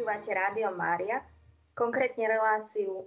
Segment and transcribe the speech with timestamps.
[0.00, 1.20] Počúvate Rádio Mária,
[1.76, 3.04] konkrétne reláciu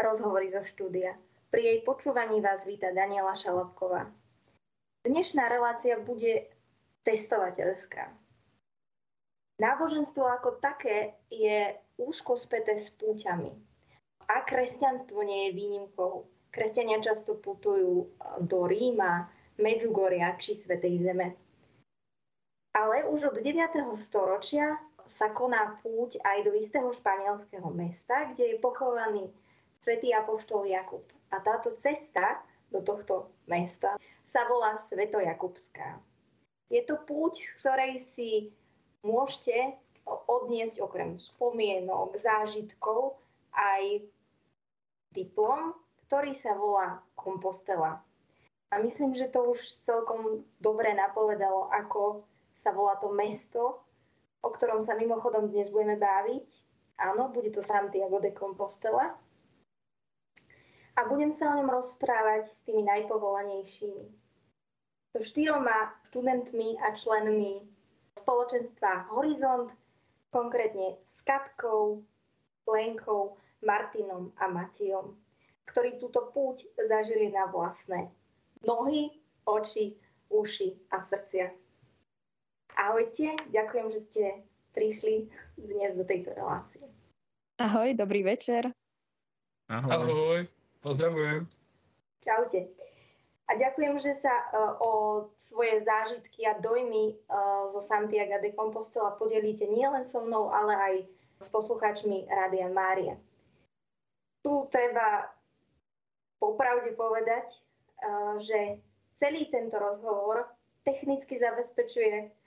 [0.00, 1.12] Rozhovory zo štúdia.
[1.52, 4.08] Pri jej počúvaní vás víta Daniela Šalobková.
[5.04, 6.48] Dnešná relácia bude
[7.04, 8.08] cestovateľská.
[9.60, 13.52] Náboženstvo ako také je úzko späté s púťami.
[14.24, 16.24] A kresťanstvo nie je výnimkou.
[16.56, 19.28] Kresťania často putujú do Ríma,
[19.60, 21.36] Medžugoria či Svetej Zeme.
[22.72, 23.76] Ale už od 9.
[24.00, 24.80] storočia
[25.16, 29.30] sa koná púť aj do istého španielského mesta, kde je pochovaný
[29.80, 31.02] svätý apoštol Jakub.
[31.30, 33.98] A táto cesta do tohto mesta
[34.30, 35.98] sa volá Svetojakubská.
[36.70, 38.30] Je to púť, z ktorej si
[39.02, 39.74] môžete
[40.06, 43.18] odniesť okrem spomienok, zážitkov
[43.50, 44.06] aj
[45.10, 45.74] diplom,
[46.06, 47.98] ktorý sa volá Kompostela.
[48.70, 52.22] A myslím, že to už celkom dobre napovedalo, ako
[52.62, 53.82] sa volá to mesto,
[54.40, 56.48] o ktorom sa mimochodom dnes budeme baviť.
[57.00, 59.16] Áno, bude to Santiago de Compostela.
[60.96, 64.04] A budem sa o ňom rozprávať s tými najpovolanejšími.
[65.16, 67.64] So štyroma študentmi a členmi
[68.20, 69.72] spoločenstva Horizont,
[70.30, 72.04] konkrétne s Katkou,
[72.68, 75.16] Lenkou, Martinom a Matijom,
[75.72, 78.12] ktorí túto púť zažili na vlastné
[78.62, 79.10] nohy,
[79.48, 79.96] oči,
[80.30, 81.50] uši a srdcia.
[82.80, 84.24] Ahojte, ďakujem, že ste
[84.72, 85.28] prišli
[85.60, 86.88] dnes do tejto relácie.
[87.60, 88.72] Ahoj, dobrý večer.
[89.68, 89.92] Ahoj.
[89.92, 90.40] Ahoj,
[90.80, 91.44] pozdravujem.
[92.24, 92.72] Čaute.
[93.52, 94.90] A ďakujem, že sa uh, o
[95.44, 100.94] svoje zážitky a dojmy uh, zo Santiago de Compostela podelíte nielen so mnou, ale aj
[101.44, 103.20] s poslucháčmi Rádia Mária.
[104.40, 105.28] Tu treba
[106.40, 107.60] popravde povedať,
[108.00, 108.80] uh, že
[109.20, 110.48] celý tento rozhovor
[110.80, 112.39] technicky zabezpečuje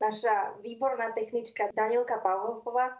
[0.00, 2.96] naša výborná technička Danielka Pavlovová,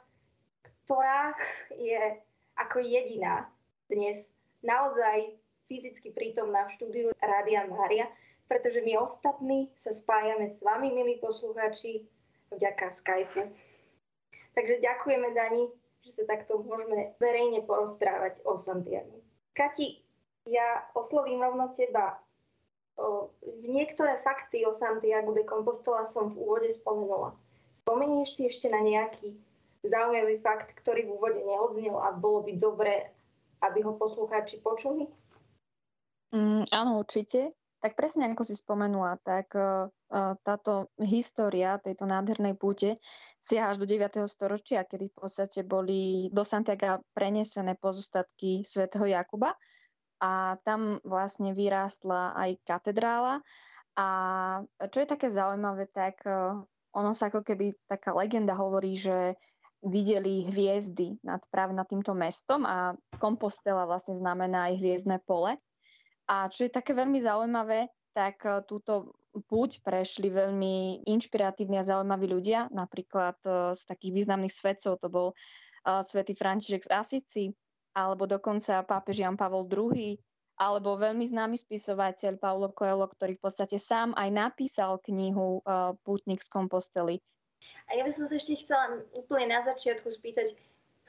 [0.84, 1.32] ktorá
[1.74, 2.20] je
[2.60, 3.48] ako jediná
[3.88, 4.28] dnes
[4.60, 5.34] naozaj
[5.66, 8.06] fyzicky prítomná v štúdiu Rádia Mária,
[8.46, 12.04] pretože my ostatní sa spájame s vami, milí poslucháči,
[12.52, 13.48] vďaka Skypeu.
[14.52, 15.70] Takže ďakujeme, Dani,
[16.02, 19.22] že sa takto môžeme verejne porozprávať o Santiago.
[19.54, 20.02] Kati,
[20.50, 22.18] ja oslovím rovno teba
[23.64, 27.32] niektoré fakty o Santiago de Compostela som v úvode spomenula.
[27.78, 29.32] Spomenieš si ešte na nejaký
[29.80, 33.08] zaujímavý fakt, ktorý v úvode neodznel a bolo by dobré,
[33.64, 35.08] aby ho poslucháči počuli?
[36.36, 37.50] Mm, áno, určite.
[37.80, 39.88] Tak presne ako si spomenula, tak uh,
[40.44, 42.92] táto história tejto nádhernej púte
[43.40, 44.20] siaha až do 9.
[44.28, 49.56] storočia, kedy v podstate boli do Santiago prenesené pozostatky svätého Jakuba
[50.20, 53.40] a tam vlastne vyrástla aj katedrála.
[53.96, 54.08] A
[54.92, 56.62] čo je také zaujímavé, tak e,
[56.94, 59.34] ono sa ako keby taká legenda hovorí, že
[59.80, 65.56] videli hviezdy nad, práve nad týmto mestom a Kompostela vlastne znamená aj hviezdne pole.
[66.28, 69.16] A čo je také veľmi zaujímavé, tak e, túto
[69.48, 72.68] púť prešli veľmi inšpiratívni a zaujímaví ľudia.
[72.70, 75.28] Napríklad e, z takých významných svetcov to bol
[75.80, 77.44] svätý František z Asici,
[77.94, 80.16] alebo dokonca pápež Jan Pavol II,
[80.60, 86.44] alebo veľmi známy spisovateľ Paulo Coelho, ktorý v podstate sám aj napísal knihu uh, Pútnik
[86.44, 87.16] z Kompostely.
[87.88, 90.52] A ja by som sa ešte chcela úplne na začiatku spýtať,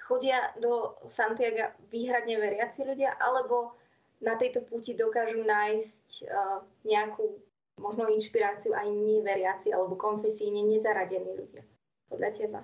[0.07, 3.75] chodia do Santiago výhradne veriaci ľudia, alebo
[4.23, 7.37] na tejto púti dokážu nájsť uh, nejakú
[7.81, 11.63] možno inšpiráciu aj neveriaci alebo konfesíne nezaradení ľudia?
[12.07, 12.61] Podľa teba?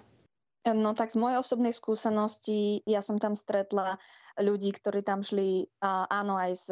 [0.75, 3.95] No tak z mojej osobnej skúsenosti, ja som tam stretla
[4.35, 6.67] ľudí, ktorí tam šli, áno, aj z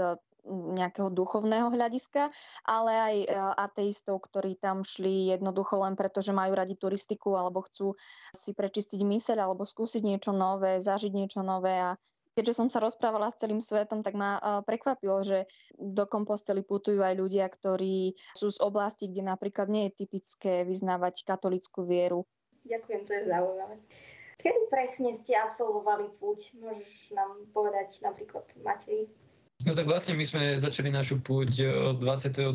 [0.49, 2.29] nejakého duchovného hľadiska,
[2.69, 7.65] ale aj e, ateistov, ktorí tam šli jednoducho len preto, že majú radi turistiku alebo
[7.65, 7.97] chcú
[8.29, 11.97] si prečistiť myseľ alebo skúsiť niečo nové, zažiť niečo nové a
[12.37, 17.01] keďže som sa rozprávala s celým svetom, tak ma e, prekvapilo, že do Kompostely putujú
[17.01, 22.27] aj ľudia, ktorí sú z oblasti, kde napríklad nie je typické vyznávať katolickú vieru.
[22.65, 23.75] Ďakujem, to je zaujímavé.
[24.41, 26.53] Kedy presne ste absolvovali púť?
[26.57, 29.09] Môžeš nám povedať napríklad Matej?
[29.63, 31.63] No tak vlastne my sme začali našu púť
[31.97, 32.53] 22.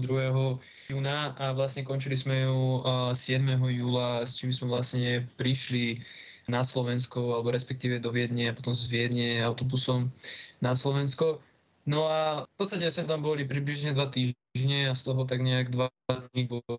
[0.92, 2.84] júna a vlastne končili sme ju
[3.16, 3.56] 7.
[3.56, 5.98] júla, s čím sme vlastne prišli
[6.46, 10.12] na Slovensko, alebo respektíve do Viedne a potom z Viedne autobusom
[10.60, 11.40] na Slovensko.
[11.88, 15.72] No a v podstate sme tam boli približne dva týždne a z toho tak nejak
[15.72, 15.88] dva
[16.30, 16.78] dní bolo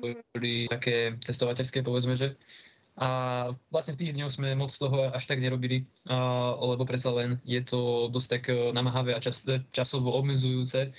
[0.00, 2.36] boli také cestovateľské, povedzme, že.
[2.96, 3.08] A
[3.68, 5.84] vlastne v tých dňoch sme moc toho až tak nerobili,
[6.64, 10.96] lebo predsa len je to dosť tak e, namáhavé a čas, časovo obmedzujúce.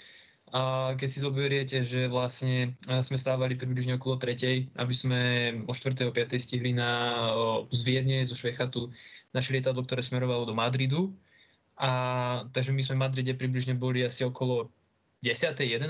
[0.53, 5.19] A keď si zoberiete, že vlastne sme stávali približne okolo tretej, aby sme
[5.67, 6.07] o 4.
[6.07, 6.37] o 5.
[6.39, 7.19] stihli na,
[7.67, 8.87] z Viedne, zo Švechatu,
[9.35, 11.11] naše lietadlo, ktoré smerovalo do Madridu.
[11.75, 11.91] A
[12.55, 14.71] takže my sme v Madride približne boli asi okolo
[15.27, 15.59] 10.
[15.59, 15.83] 11.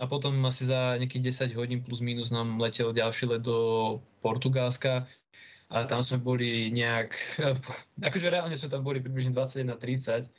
[0.00, 5.08] a potom asi za nejakých 10 hodín plus minus nám letel ďalší let do Portugalska
[5.68, 7.12] a tam sme boli nejak,
[8.08, 10.32] akože reálne sme tam boli približne 21.30,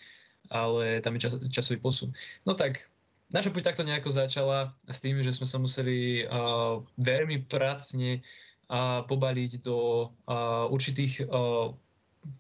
[0.50, 2.10] ale tam je čas, časový posun.
[2.46, 2.90] No tak
[3.30, 8.26] naša puť takto nejako začala s tým, že sme sa museli uh, veľmi pracne
[8.74, 11.74] uh, pobaliť do uh, určitých uh,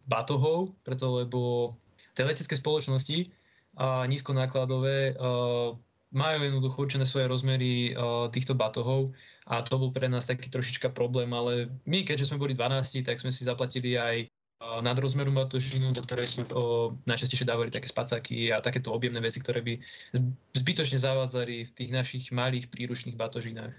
[0.09, 1.73] batohov, preto lebo
[2.17, 3.38] tie letecké spoločnosti
[3.79, 5.73] uh, nízkonákladové uh,
[6.11, 9.09] majú jednoducho určené svoje rozmery uh, týchto batohov
[9.47, 13.17] a to bol pre nás taký trošička problém, ale my, keďže sme boli 12, tak
[13.17, 14.29] sme si zaplatili aj
[14.59, 19.63] nadrozmeru batožinu, do ktorej sme o, najčastejšie dávali také spacáky a takéto objemné veci, ktoré
[19.63, 19.79] by
[20.51, 23.71] zbytočne zavádzali v tých našich malých príručných batožinách.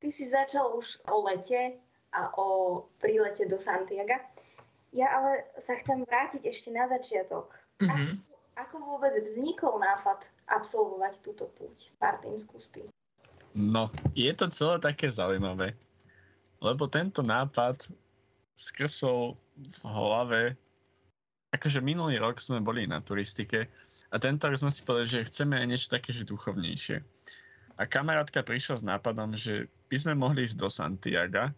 [0.00, 1.76] Ty si začal už o lete
[2.16, 4.16] a o prílete do Santiago.
[4.96, 7.52] Ja ale sa chcem vrátiť ešte na začiatok.
[7.84, 8.29] Mm-hmm.
[8.60, 11.88] Ako, vôbec vznikol nápad absolvovať túto púť?
[11.96, 12.84] Martin, skús ty.
[13.56, 15.72] No, je to celé také zaujímavé,
[16.60, 17.88] lebo tento nápad
[18.52, 20.42] skrsol v hlave,
[21.56, 23.64] akože minulý rok sme boli na turistike
[24.12, 27.00] a tento rok sme si povedali, že chceme niečo také, že duchovnejšie.
[27.80, 31.48] A kamarátka prišla s nápadom, že by sme mohli ísť do Santiago,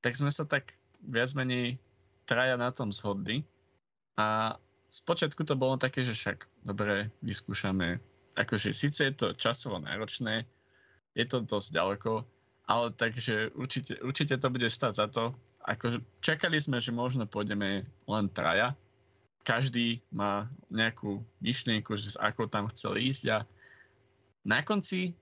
[0.00, 1.76] tak sme sa tak viac menej
[2.24, 3.44] traja na tom zhodli.
[4.16, 4.56] A
[4.92, 7.96] spočiatku to bolo také, že však dobre, vyskúšame.
[8.36, 10.44] Akože síce je to časovo náročné,
[11.16, 12.12] je to dosť ďaleko,
[12.68, 17.86] ale takže určite, určite to bude stať za to ako čakali sme, že možno pôjdeme
[17.86, 18.74] len traja.
[19.42, 23.38] Každý má nejakú myšlienku, že ako tam chcel ísť a
[24.42, 25.14] na konci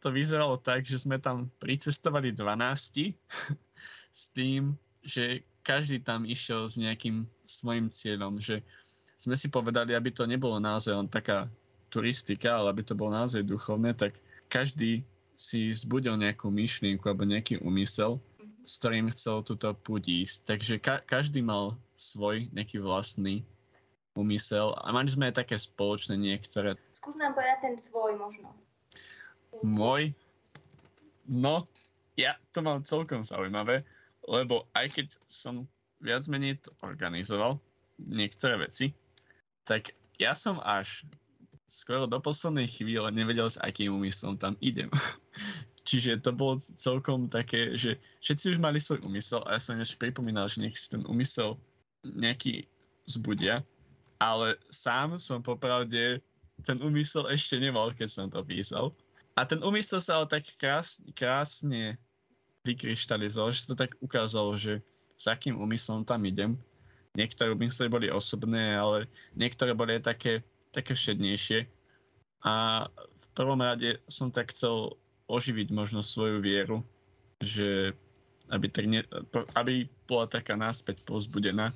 [0.00, 3.16] to vyzeralo tak, že sme tam pricestovali 12
[4.20, 8.60] s tým, že každý tam išiel s nejakým svojim cieľom, že
[9.16, 11.48] sme si povedali, aby to nebolo naozaj len taká
[11.88, 14.20] turistika, ale aby to bolo naozaj duchovné, tak
[14.52, 15.00] každý
[15.36, 18.20] si zbudil nejakú myšlienku alebo nejaký úmysel
[18.66, 20.36] s ktorým chcel túto púť ísť.
[20.42, 23.46] Takže ka- každý mal svoj nejaký vlastný
[24.18, 26.74] úmysel a mali sme aj také spoločné niektoré.
[26.98, 28.50] Skús nám povedať ten svoj možno.
[29.62, 30.10] Môj?
[31.30, 31.62] No,
[32.18, 33.86] ja to mám celkom zaujímavé,
[34.26, 35.70] lebo aj keď som
[36.02, 37.62] viac menej to organizoval,
[38.02, 38.90] niektoré veci,
[39.66, 41.04] tak ja som až
[41.66, 44.88] skoro do poslednej chvíle nevedel, s akým úmyslom tam idem.
[45.86, 50.02] Čiže to bolo celkom také, že všetci už mali svoj úmysel a ja som ešte
[50.02, 51.54] pripomínal, že nech si ten úmysel
[52.02, 52.66] nejaký
[53.06, 53.62] zbudia,
[54.18, 56.18] ale sám som popravde
[56.66, 58.90] ten úmysel ešte nemal, keď som to písal.
[59.38, 62.00] A ten úmysel sa ale tak krásne, krásne
[62.66, 64.82] vykryštalizoval, že sa to tak ukázalo, že
[65.14, 66.58] s akým úmyslom tam idem.
[67.16, 71.64] Niektoré úmysly boli osobné, ale niektoré boli aj také, také všednejšie.
[72.44, 74.94] A v prvom rade som tak chcel
[75.26, 76.84] oživiť možno svoju vieru,
[77.40, 77.96] že
[78.52, 79.02] aby, tak ne,
[79.58, 81.74] aby bola taká náspäť pozbudená.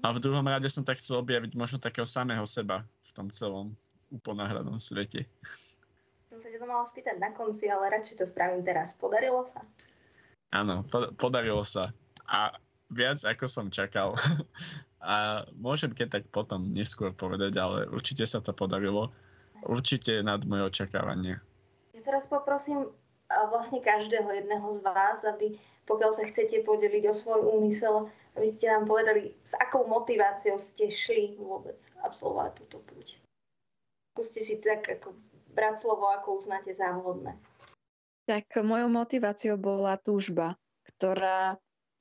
[0.00, 3.76] A v druhom rade som tak chcel objaviť možno takého samého seba v tom celom
[4.08, 5.28] uponáhradom svete.
[6.32, 8.96] Som sa to malo spýtať na konci, ale radšej to spravím teraz.
[8.96, 9.60] Podarilo sa?
[10.56, 11.92] Áno, po- podarilo sa.
[12.24, 12.56] A
[12.90, 14.14] viac ako som čakal.
[15.00, 19.08] A môžem keď tak potom neskôr povedať, ale určite sa to podarilo.
[19.64, 21.40] Určite nad moje očakávanie.
[21.96, 22.92] Ja teraz poprosím
[23.48, 25.56] vlastne každého jedného z vás, aby
[25.88, 30.92] pokiaľ sa chcete podeliť o svoj úmysel, aby ste nám povedali, s akou motiváciou ste
[30.92, 33.18] šli vôbec absolvovať túto púť.
[34.14, 35.16] Skúste si tak ako
[35.56, 37.34] brať slovo, ako uznáte za vhodné.
[38.28, 40.54] Tak mojou motiváciou bola túžba,
[40.86, 41.58] ktorá,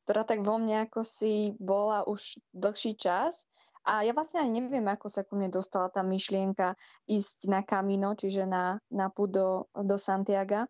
[0.09, 3.45] ktorá tak vo mne ako si bola už dlhší čas
[3.85, 6.73] a ja vlastne ani neviem, ako sa ku mne dostala tá myšlienka
[7.05, 10.65] ísť na Camino, čiže na, na púd do, do Santiaga.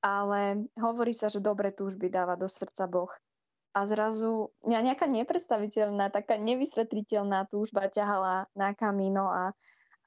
[0.00, 3.12] Ale hovorí sa, že dobre túžby dáva do srdca Boh.
[3.76, 9.52] A zrazu mňa nejaká nepredstaviteľná, taká nevysvetliteľná túžba ťahala na Camino a,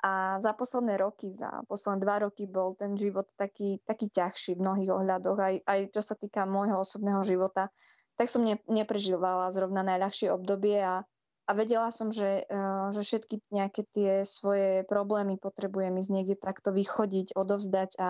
[0.02, 4.66] a za posledné roky, za posledné dva roky bol ten život taký, taký ťažší v
[4.66, 7.70] mnohých ohľadoch, aj, aj čo sa týka môjho osobného života,
[8.16, 11.04] tak som ne, neprežívala zrovna najľahšie obdobie a,
[11.46, 16.72] a vedela som, že, eh, že všetky nejaké tie svoje problémy potrebujem ísť niekde takto
[16.72, 18.10] vychodiť, odovzdať a,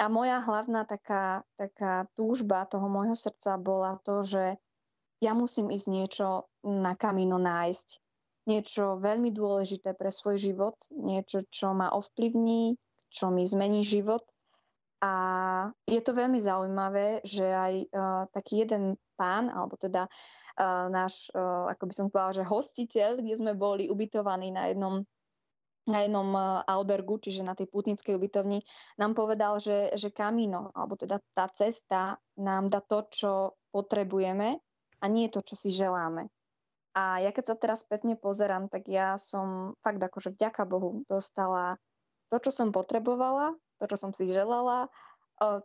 [0.00, 4.44] a moja hlavná taká, taká túžba toho môjho srdca bola to, že
[5.20, 6.28] ja musím ísť niečo
[6.64, 7.88] na kamino nájsť.
[8.48, 12.80] Niečo veľmi dôležité pre svoj život, niečo, čo ma ovplyvní,
[13.12, 14.24] čo mi zmení život.
[15.00, 15.12] A
[15.88, 21.72] je to veľmi zaujímavé, že aj uh, taký jeden pán, alebo teda uh, náš, uh,
[21.72, 25.00] ako by som povedala, že hostiteľ, kde sme boli ubytovaní na jednom
[25.88, 26.28] na jednom
[26.68, 28.60] albergu, čiže na tej putnickej ubytovni,
[29.00, 33.32] nám povedal, že, že kamino, alebo teda tá cesta nám dá to, čo
[33.72, 34.60] potrebujeme
[35.00, 36.28] a nie to, čo si želáme.
[36.94, 41.78] A ja keď sa teraz spätne pozerám, tak ja som fakt akože vďaka Bohu dostala
[42.28, 44.92] to, čo som potrebovala, to, čo som si želala,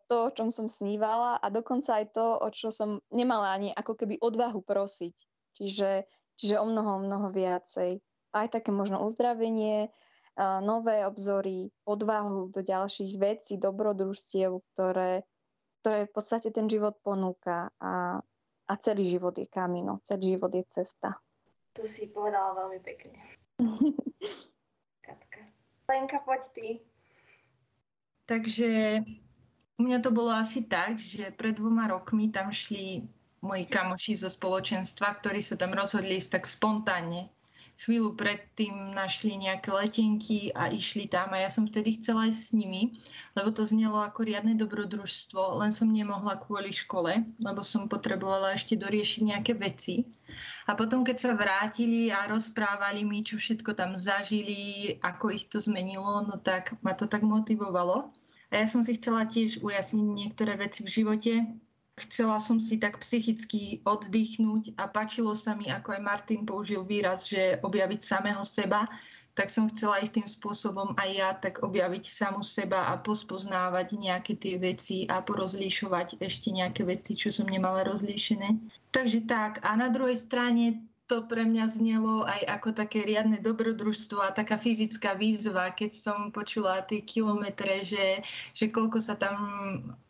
[0.08, 4.00] to, o čom som snívala a dokonca aj to, o čo som nemala ani ako
[4.00, 5.16] keby odvahu prosiť.
[5.60, 6.08] Čiže,
[6.40, 8.00] čiže o mnoho, mnoho viacej.
[8.32, 9.92] Aj také možno uzdravenie,
[10.40, 15.28] nové obzory, odvahu do ďalších vecí, dobrodružstiev, ktoré,
[15.84, 17.72] ktoré v podstate ten život ponúka.
[17.84, 18.24] A
[18.66, 21.14] a celý život je kamino, celý život je cesta.
[21.78, 23.20] To si povedala veľmi pekne.
[25.06, 25.42] Katka.
[25.86, 26.68] Lenka, poď ty.
[28.26, 29.02] Takže
[29.78, 33.06] u mňa to bolo asi tak, že pred dvoma rokmi tam šli
[33.46, 37.30] moji kamoši zo spoločenstva, ktorí sa tam rozhodli ísť tak spontánne
[37.76, 42.56] chvíľu predtým našli nejaké letenky a išli tam a ja som vtedy chcela ísť s
[42.56, 42.96] nimi,
[43.36, 48.80] lebo to znelo ako riadne dobrodružstvo, len som nemohla kvôli škole, lebo som potrebovala ešte
[48.80, 50.08] doriešiť nejaké veci.
[50.66, 55.60] A potom, keď sa vrátili a rozprávali mi, čo všetko tam zažili, ako ich to
[55.60, 58.08] zmenilo, no tak ma to tak motivovalo.
[58.54, 61.34] A ja som si chcela tiež ujasniť niektoré veci v živote,
[61.96, 67.24] Chcela som si tak psychicky oddychnúť a páčilo sa mi, ako aj Martin použil výraz,
[67.24, 68.84] že objaviť samého seba,
[69.36, 74.56] tak som chcela istým spôsobom aj ja tak objaviť samu seba a pospoznávať nejaké tie
[74.56, 78.56] veci a porozlíšovať ešte nejaké veci, čo som nemala rozlíšené.
[78.96, 79.60] Takže tak.
[79.68, 84.58] A na druhej strane to pre mňa znelo aj ako také riadne dobrodružstvo a taká
[84.58, 88.26] fyzická výzva, keď som počula tie kilometre, že,
[88.58, 89.38] že koľko sa tam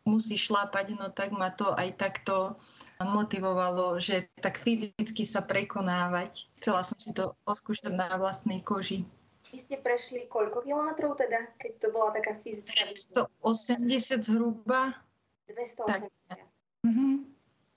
[0.08, 2.56] musí šlápať, no tak ma to aj takto
[3.04, 6.48] motivovalo, že tak fyzicky sa prekonávať.
[6.64, 9.04] Chcela som si to oskúšať na vlastnej koži.
[9.52, 13.28] Vy ste prešli koľko kilometrov teda, keď to bola taká fyzická výzva?
[13.44, 14.96] 180 zhruba.
[15.52, 15.92] 280.
[15.92, 16.02] Tak.
[16.88, 17.35] Mm-hmm.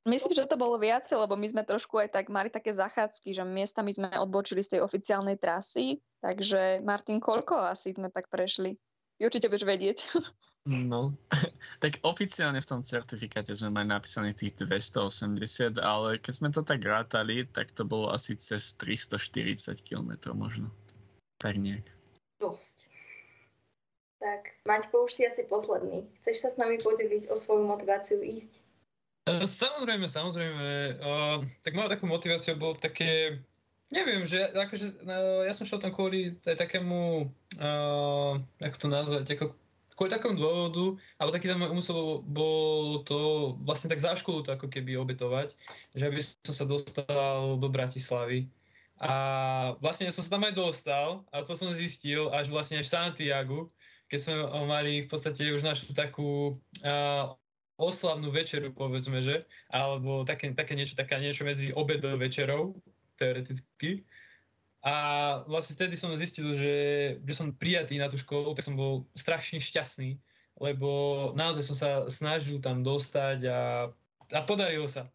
[0.09, 3.45] Myslím, že to bolo viacej, lebo my sme trošku aj tak mali také zachádzky, že
[3.45, 8.81] miestami sme odbočili z tej oficiálnej trasy, takže Martin, koľko asi sme tak prešli?
[9.21, 9.99] Ty určite budeš vedieť.
[10.65, 11.13] No,
[11.85, 16.81] tak oficiálne v tom certifikáte sme mali napísané tých 280, ale keď sme to tak
[16.81, 20.73] rátali, tak to bolo asi cez 340 km možno.
[21.37, 21.85] Tak nejak.
[22.41, 22.89] Dosť.
[24.19, 26.03] Tak, Maťko, už si asi posledný.
[26.21, 28.68] Chceš sa s nami podeliť o svoju motiváciu ísť?
[29.29, 30.69] E, samozrejme, samozrejme.
[31.05, 33.37] Uh, tak moja takú motiváciou bolo také,
[33.93, 37.29] neviem, že akože, uh, ja som šiel tam kvôli aj takému,
[37.61, 38.33] uh,
[38.65, 39.53] ako to nazvať, ako
[39.99, 44.71] kvôli takému dôvodu, alebo taký tam úmysel bol to vlastne tak za školu to ako
[44.71, 45.59] keby obetovať,
[45.91, 48.47] že aby som sa dostal do Bratislavy.
[49.03, 53.75] A vlastne som sa tam aj dostal a to som zistil až vlastne v Santiago,
[54.07, 54.35] keď sme
[54.71, 57.35] mali v podstate už našu takú uh,
[57.79, 62.75] oslavnú večeru, povedzme, že, alebo také, také niečo, taká niečo medzi obedou večerou,
[63.15, 64.03] teoreticky.
[64.83, 64.95] A
[65.47, 66.77] vlastne vtedy som zistil, že,
[67.23, 70.19] že som prijatý na tú školu, tak som bol strašne šťastný,
[70.59, 73.91] lebo naozaj som sa snažil tam dostať a,
[74.35, 75.07] a podarilo sa.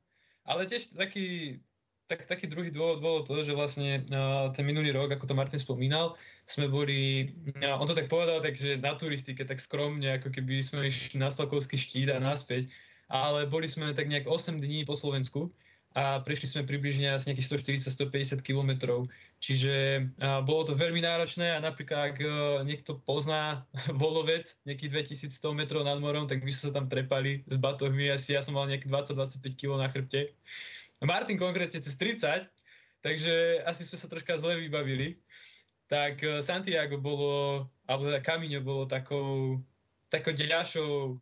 [0.48, 1.60] Ale tiež taký
[2.08, 5.60] tak, taký druhý dôvod bolo to, že vlastne uh, ten minulý rok, ako to Martin
[5.60, 7.32] spomínal, sme boli,
[7.64, 11.32] uh, on to tak povedal, takže na turistike, tak skromne, ako keby sme išli na
[11.32, 12.68] Stalkovský štít a naspäť,
[13.08, 15.48] ale boli sme tak nejak 8 dní po Slovensku
[15.94, 19.06] a prešli sme približne asi nejakých 140-150 kilometrov.
[19.38, 22.32] Čiže uh, bolo to veľmi náročné a napríklad ak uh,
[22.66, 23.62] niekto pozná
[24.02, 28.34] Volovec, nejakých 2100 metrov nad morom, tak my sme sa tam trepali s batohmi, asi
[28.34, 30.34] ja som mal nejakých 20-25 kg na chrbte.
[31.02, 32.46] Martin konkrétne cez 30,
[33.02, 35.18] takže asi sme sa troška zle vybavili.
[35.90, 39.58] Tak eh, Santiago bolo, alebo teda Camino bolo takou,
[40.14, 41.18] takou ďalšou,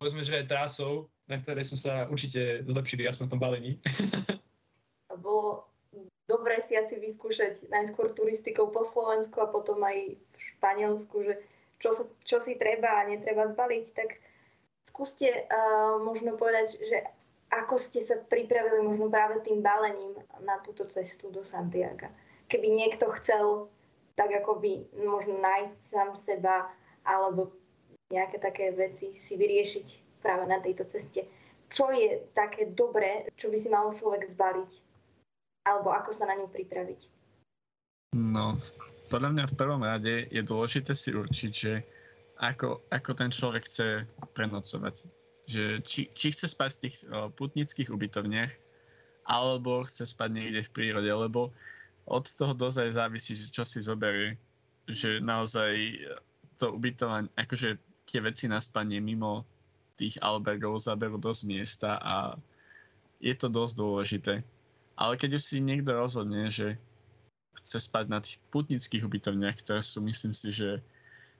[0.00, 3.72] povedzme, že aj trasou, na ktorej sme sa určite zlepšili, aspoň v tom balení.
[5.22, 5.70] bolo
[6.26, 11.34] dobre si asi vyskúšať najskôr turistikou po Slovensku a potom aj v Španielsku, že
[11.78, 14.18] čo, sa, čo si treba a netreba zbaliť, tak
[14.86, 16.98] skúste uh, možno povedať, že
[17.52, 22.08] ako ste sa pripravili možno práve tým balením na túto cestu do Santiago?
[22.48, 23.68] Keby niekto chcel,
[24.16, 26.72] tak ako vy, možno nájsť sám seba
[27.04, 27.52] alebo
[28.08, 31.28] nejaké také veci si vyriešiť práve na tejto ceste.
[31.68, 34.72] Čo je také dobré, čo by si mal človek zbaliť?
[35.68, 37.08] Alebo ako sa na ňu pripraviť?
[38.12, 38.60] No,
[39.08, 41.72] podľa mňa v prvom rade je dôležité si určiť, že
[42.36, 44.04] ako, ako ten človek chce
[44.36, 45.08] prenocovať.
[45.46, 48.52] Že či, či chce spať v tých o, putnických ubytovniach,
[49.26, 51.50] alebo chce spať niekde v prírode, lebo
[52.06, 54.38] od toho dozaj závisí, že čo si zoberie.
[54.90, 56.02] Že naozaj
[56.58, 59.46] to ubytovanie, akože tie veci na spanie mimo
[59.94, 62.34] tých albergov zaberú dosť miesta a
[63.22, 64.34] je to dosť dôležité.
[64.98, 66.74] Ale keď už si niekto rozhodne, že
[67.62, 70.82] chce spať na tých putnických ubytovniach, ktoré sú, myslím si, že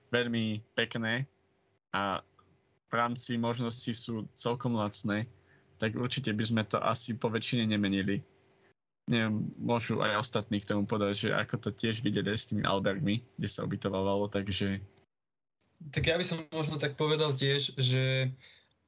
[0.09, 1.27] veľmi pekné
[1.91, 2.23] a
[2.97, 5.25] rámci možností sú celkom lacné,
[5.81, 8.21] tak určite by sme to asi po väčšine nemenili.
[9.09, 13.19] Neviem, môžu aj ostatní k tomu povedať, že ako to tiež videli s tými albergmi,
[13.35, 14.79] kde sa ubytovalo, takže...
[15.91, 18.31] Tak ja by som možno tak povedal tiež, že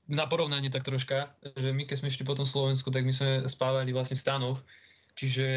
[0.07, 3.43] na porovnanie tak troška, že my keď sme išli po tom Slovensku, tak my sme
[3.49, 4.59] spávali vlastne v stanoch,
[5.19, 5.47] čiže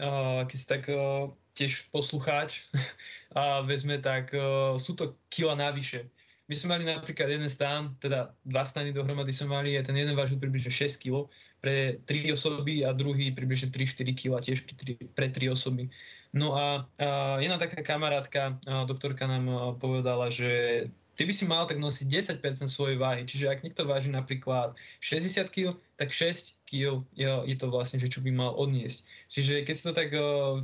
[0.00, 2.70] uh, keď si tak uh, tiež poslucháč
[3.38, 6.06] a vezme, tak uh, sú to kila navyše.
[6.48, 10.16] My sme mali napríklad jeden stán, teda dva stany dohromady sme mali a ten jeden
[10.16, 11.28] vážil približne 6 kg
[11.60, 15.92] pre 3 osoby a druhý približne 3-4 kg tiež pre 3, pre 3 osoby.
[16.32, 18.56] No a, a jedna taká kamarátka,
[18.88, 20.88] doktorka nám povedala, že
[21.20, 23.28] ty by si mal tak nosiť 10% svojej váhy.
[23.28, 24.72] Čiže ak niekto váži napríklad
[25.04, 29.04] 60 kg, tak 6 kg je, to vlastne, že čo by mal odniesť.
[29.28, 30.08] Čiže keď sa to tak,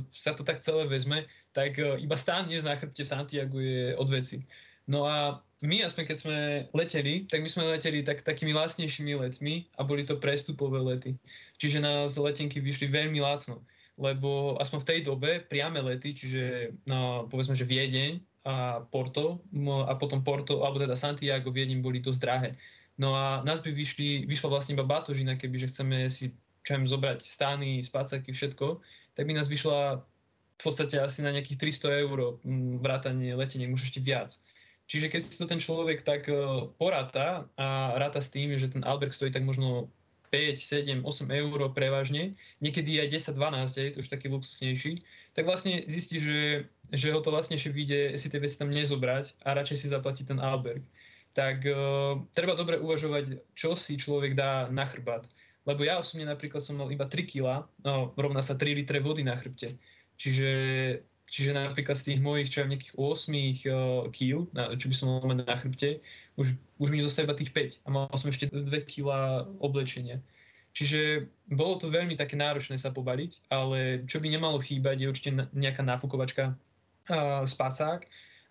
[0.09, 4.09] sa to tak celé vezme, tak iba stán dnes na chrbte v Santiago je od
[4.09, 4.41] veci.
[4.89, 6.37] No a my, aspoň keď sme
[6.71, 11.17] leteli, tak my sme leteli tak, takými lacnejšími letmi a boli to prestupové lety.
[11.57, 13.61] Čiže nás letenky vyšli veľmi lacno,
[13.99, 19.41] lebo aspoň v tej dobe priame lety, čiže no, povedzme, že Viedeň a Porto
[19.89, 22.49] a potom Porto, alebo teda Santiago, Viedeň boli dosť drahé.
[22.95, 26.31] No a nás by vyšli, vyšla vlastne iba batožina, keby že chceme si
[26.65, 28.81] čo zobrať stány, spácaky, všetko,
[29.13, 30.01] tak by nás vyšla
[30.55, 32.17] v podstate asi na nejakých 300 eur
[32.81, 34.33] vrátanie letenie, už ešte viac.
[34.85, 38.85] Čiže keď si to ten človek tak uh, poráta a ráta s tým, že ten
[38.85, 39.89] Alberg stojí tak možno
[40.29, 44.99] 5, 7, 8 eur prevažne, niekedy aj 10, 12, je to už taký luxusnejší,
[45.33, 49.57] tak vlastne zistí, že, že ho to vlastne vyjde si tie veci tam nezobrať a
[49.57, 50.85] radšej si zaplatí ten Alberg.
[51.35, 55.25] Tak uh, treba dobre uvažovať, čo si človek dá na chrbát.
[55.65, 59.25] Lebo ja osobne napríklad som mal iba 3 kg, no rovná sa 3 litre vody
[59.25, 59.73] na chrbte.
[60.15, 60.47] Čiže
[61.25, 64.45] Čiže napríklad z tých mojich, čo nejakých 8 uh, kg,
[64.77, 65.89] čo by som mal mať na chrbte,
[66.37, 69.09] už, už mi zostáva tých 5 a mal som ešte 2 kg
[69.57, 70.21] oblečenia.
[70.75, 75.29] Čiže bolo to veľmi také náročné sa pobaliť, ale čo by nemalo chýbať je určite
[75.55, 76.51] nejaká náfukovačka,
[77.45, 78.03] spacák.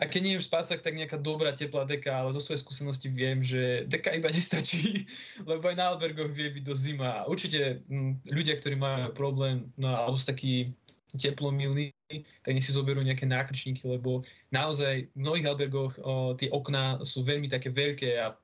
[0.03, 3.07] A keď nie je už spacák, tak nejaká dobrá teplá deka, ale zo svojej skúsenosti
[3.07, 5.07] viem, že deka iba nestačí,
[5.47, 7.23] lebo aj na albergoch vie byť do zima.
[7.31, 10.75] Určite m, ľudia, ktorí majú problém, no, alebo sú takí
[11.15, 11.95] teplomilní,
[12.43, 17.23] tak nech si zoberú nejaké nákrčníky, lebo naozaj v mnohých albergoch o, tie okná sú
[17.23, 18.35] veľmi také veľké a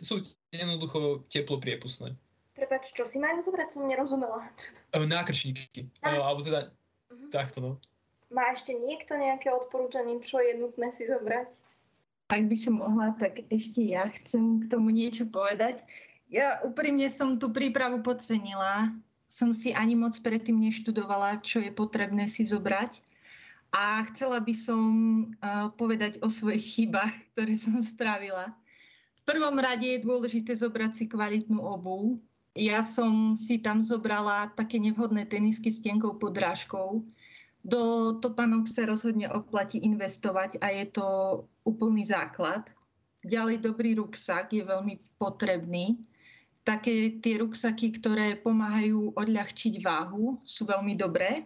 [0.00, 0.20] sú
[0.52, 2.12] jednoducho teplo priepustné.
[2.54, 3.68] Prepač, čo si majú zobrať?
[3.74, 4.46] Som nerozumela.
[4.94, 5.90] Nákrčníky.
[6.04, 6.22] Ah.
[6.30, 6.70] Alebo teda
[7.10, 7.30] uh-huh.
[7.32, 7.70] takto, no.
[8.30, 11.60] Má ešte niekto nejaké odporúčanie, čo je nutné si zobrať?
[12.32, 15.84] Ak by som mohla, tak ešte ja chcem k tomu niečo povedať.
[16.32, 18.90] Ja úprimne som tú prípravu podcenila
[19.34, 23.02] som si ani moc predtým neštudovala, čo je potrebné si zobrať.
[23.74, 24.82] A chcela by som
[25.42, 28.54] uh, povedať o svojich chybách, ktoré som spravila.
[29.26, 32.22] V prvom rade je dôležité zobrať si kvalitnú obu.
[32.54, 37.02] Ja som si tam zobrala také nevhodné tenisky s tenkou podrážkou.
[37.66, 41.06] Do topánok sa rozhodne oplatí investovať a je to
[41.66, 42.70] úplný základ.
[43.26, 45.98] Ďalej dobrý ruksak je veľmi potrebný
[46.64, 51.44] také tie ruksaky, ktoré pomáhajú odľahčiť váhu, sú veľmi dobré.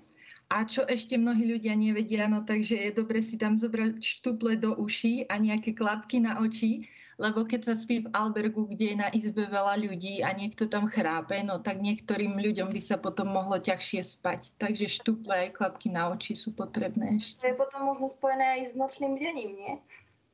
[0.49, 4.73] A čo ešte mnohí ľudia nevedia, no takže je dobre si tam zobrať štuple do
[4.81, 6.89] uší a nejaké klapky na oči,
[7.21, 10.89] lebo keď sa spí v albergu, kde je na izbe veľa ľudí a niekto tam
[10.89, 14.57] chrápe, no tak niektorým ľuďom by sa potom mohlo ťažšie spať.
[14.57, 17.45] Takže štuple aj klapky na oči sú potrebné ešte.
[17.45, 19.75] To je potom možno spojené aj s nočným dením, nie?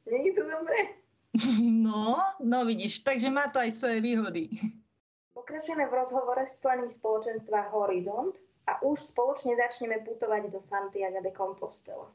[0.07, 0.95] Není to dobré?
[1.85, 4.49] No, no vidíš, takže má to aj svoje výhody.
[5.35, 8.39] Pokračujeme v rozhovore s členmi spoločenstva Horizont
[8.71, 12.09] a už spoločne začneme putovať do Santiago de Compostela.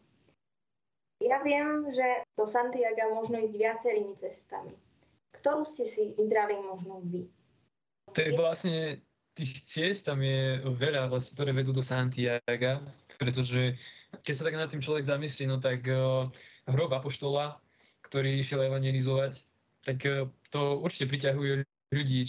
[1.19, 4.73] Ja viem, že do Santiago možno ísť viacerými cestami.
[5.35, 7.27] Ktorú ste si vybrali možno vy?
[8.15, 9.03] Tak vlastne
[9.35, 12.81] tých ciest tam je veľa, vlastne, ktoré vedú do Santiago,
[13.19, 13.75] pretože
[14.23, 16.25] keď sa tak nad tým človek zamyslí, no tak uh,
[16.71, 17.59] hrob Apoštola,
[18.09, 19.45] ktorý išiel evangelizovať,
[19.85, 22.25] tak uh, to určite priťahuje ľudí,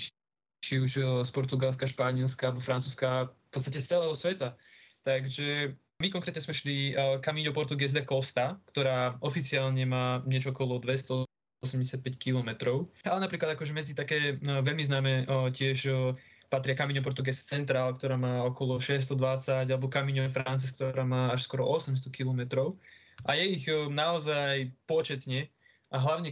[0.61, 4.55] či už uh, z Portugalska, Španielska alebo Francúzska, v podstate z celého sveta.
[5.03, 10.79] Takže my konkrétne sme šli uh, Camino Portugues de Costa, ktorá oficiálne má niečo okolo
[10.79, 11.25] 200
[11.61, 12.81] 85 km.
[13.05, 15.13] Ale napríklad akože medzi také veľmi známe
[15.53, 15.93] tiež
[16.49, 21.69] patria Camino Portugues Central, ktorá má okolo 620, alebo Camino Frances, ktorá má až skoro
[21.69, 22.73] 800 km.
[23.29, 25.53] A je ich naozaj početne
[25.91, 26.31] a hlavne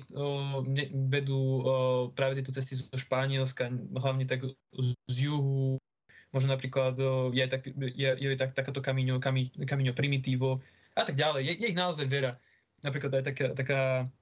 [0.71, 1.73] ne, vedú o,
[2.15, 3.67] práve tieto cesty zo Španielska,
[3.99, 5.83] hlavne tak z, z juhu,
[6.31, 9.19] možno napríklad o, je, tak, je, je tak, takáto Camino,
[9.67, 10.63] Camino Primitivo
[10.95, 11.43] a tak ďalej.
[11.43, 12.39] Je, je ich naozaj veľa.
[12.87, 13.81] Napríklad aj taká, taká,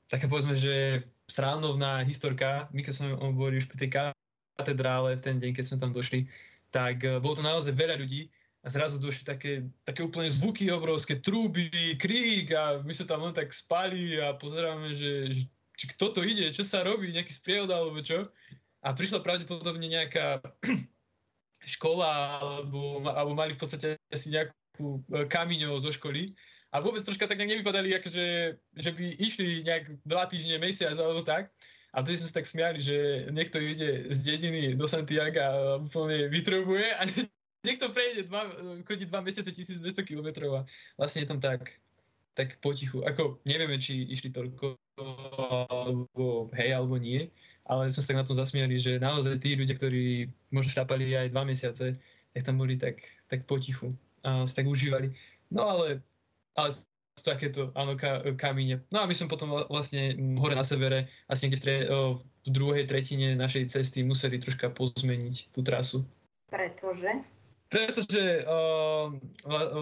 [0.09, 3.91] taká povedzme, že srávnovná historka, my keď sme boli už pri tej
[4.57, 6.25] katedrále v ten deň, keď sme tam došli,
[6.73, 8.33] tak bolo to naozaj veľa ľudí
[8.67, 9.53] a zrazu došli také,
[9.87, 11.71] také úplne zvuky obrovské, trúby,
[12.03, 15.43] krík a my sa tam len tak spali a pozeráme, že, že
[15.79, 18.27] či kto to ide, čo sa robí, nejaký sprievod alebo čo.
[18.83, 20.43] A prišla pravdepodobne nejaká
[21.79, 26.35] škola alebo, alebo mali v podstate asi nejakú e, kamiňov zo školy
[26.75, 28.27] a vôbec troška tak nejak nevypadali, akože,
[28.59, 31.55] že by išli nejak dva týždne, mesiac alebo tak.
[31.95, 35.51] A vtedy sme sa tak smiali, že niekto ide z dediny do Santiago a
[35.81, 37.07] úplne vytrobuje a
[37.67, 38.47] niekto prejde dva,
[38.87, 40.63] chodí dva mesiace 1200 km a
[40.95, 41.83] vlastne je tam tak,
[42.39, 43.03] tak potichu.
[43.03, 44.79] Ako nevieme, či išli toľko
[45.69, 47.29] alebo hej, alebo nie,
[47.67, 51.35] ale sme sa tak na tom zasmiali, že naozaj tí ľudia, ktorí možno šľapali aj
[51.35, 51.99] dva mesiace,
[52.33, 53.91] tak tam boli tak, tak potichu
[54.23, 55.11] a sa tak užívali.
[55.51, 56.01] No ale,
[56.57, 56.71] ale
[57.23, 58.85] takéto, áno, ka, kamíne.
[58.93, 61.77] No a my sme potom vlastne hore na severe, asi niekde v, tre,
[62.45, 66.05] v druhej tretine našej cesty museli troška pozmeniť tú trasu.
[66.53, 67.25] Pretože?
[67.77, 69.13] Pretože uh,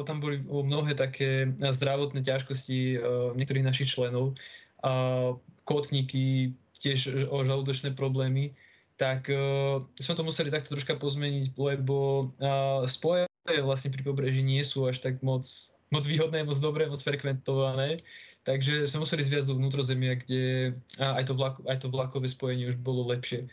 [0.03, 4.35] tam boli mnohé také zdravotné ťažkosti uh, niektorých našich členov,
[4.83, 8.51] uh, kotníky, tiež žalúdočné problémy,
[8.99, 13.31] tak uh, sme to museli takto troška pozmeniť, lebo uh, spoje
[13.63, 15.47] vlastne pri pobreží nie sú až tak moc,
[15.95, 18.03] moc výhodné, moc dobré, moc frekventované.
[18.43, 22.77] Takže sme museli zviazť do vnútrozemia, kde aj to, vlak, aj to vlakové spojenie už
[22.77, 23.49] bolo lepšie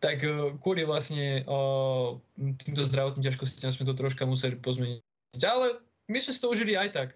[0.00, 5.42] tak eh, kvôli vlastne uh, týmto zdravotným ťažkostiam sme to troška museli pozmeniť.
[5.44, 7.08] Ale my sme si to užili aj tak.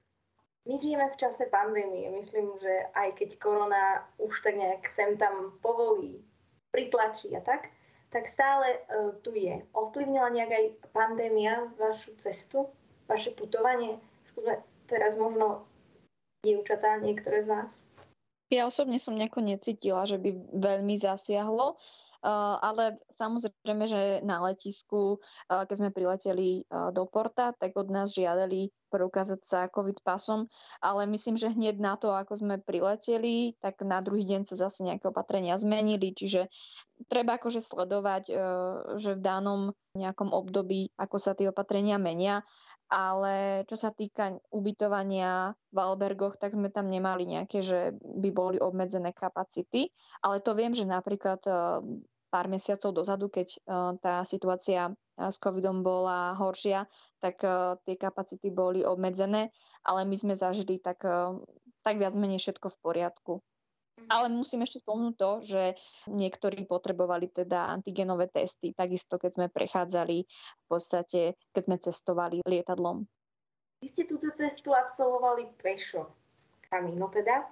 [0.68, 2.08] My žijeme v čase pandémie.
[2.20, 6.20] Myslím, že aj keď korona už tak nejak sem tam povolí,
[6.68, 7.72] pritlačí a tak,
[8.12, 9.64] tak stále uh, tu je.
[9.72, 12.68] Ovplyvnila nejak aj pandémia vašu cestu,
[13.08, 13.96] vaše putovanie?
[14.28, 15.64] Skúsme teraz možno
[16.44, 17.74] dievčatá, niektoré z vás.
[18.50, 21.78] Ja osobne som nejako necítila, že by veľmi zasiahlo.
[21.78, 22.09] Eh,
[22.60, 28.12] ale samozrejme, že na letisku, eh, keď sme prileteli eh, do Porta, tak od nás
[28.12, 30.50] žiadali preukázať sa COVID pasom,
[30.82, 34.82] ale myslím, že hneď na to, ako sme prileteli, tak na druhý deň sa zase
[34.82, 36.50] nejaké opatrenia zmenili, čiže
[37.06, 38.24] treba akože sledovať,
[38.98, 39.60] že v danom
[39.96, 42.46] nejakom období, ako sa tie opatrenia menia,
[42.90, 48.58] ale čo sa týka ubytovania v albergoch, tak sme tam nemali nejaké, že by boli
[48.58, 49.90] obmedzené kapacity,
[50.22, 51.42] ale to viem, že napríklad
[52.30, 56.86] pár mesiacov dozadu, keď uh, tá situácia e, s covidom bola horšia,
[57.18, 59.50] tak uh, tie kapacity boli obmedzené,
[59.82, 61.02] ale my sme zažili tak,
[61.82, 63.32] tak viac menej všetko v poriadku.
[64.08, 65.62] Ale musím ešte spomnúť to, že
[66.08, 73.04] niektorí potrebovali teda antigenové testy, takisto keď sme prechádzali v podstate, keď sme cestovali lietadlom.
[73.84, 76.08] Vy ste túto cestu absolvovali pešo,
[76.68, 77.44] Kamino teda,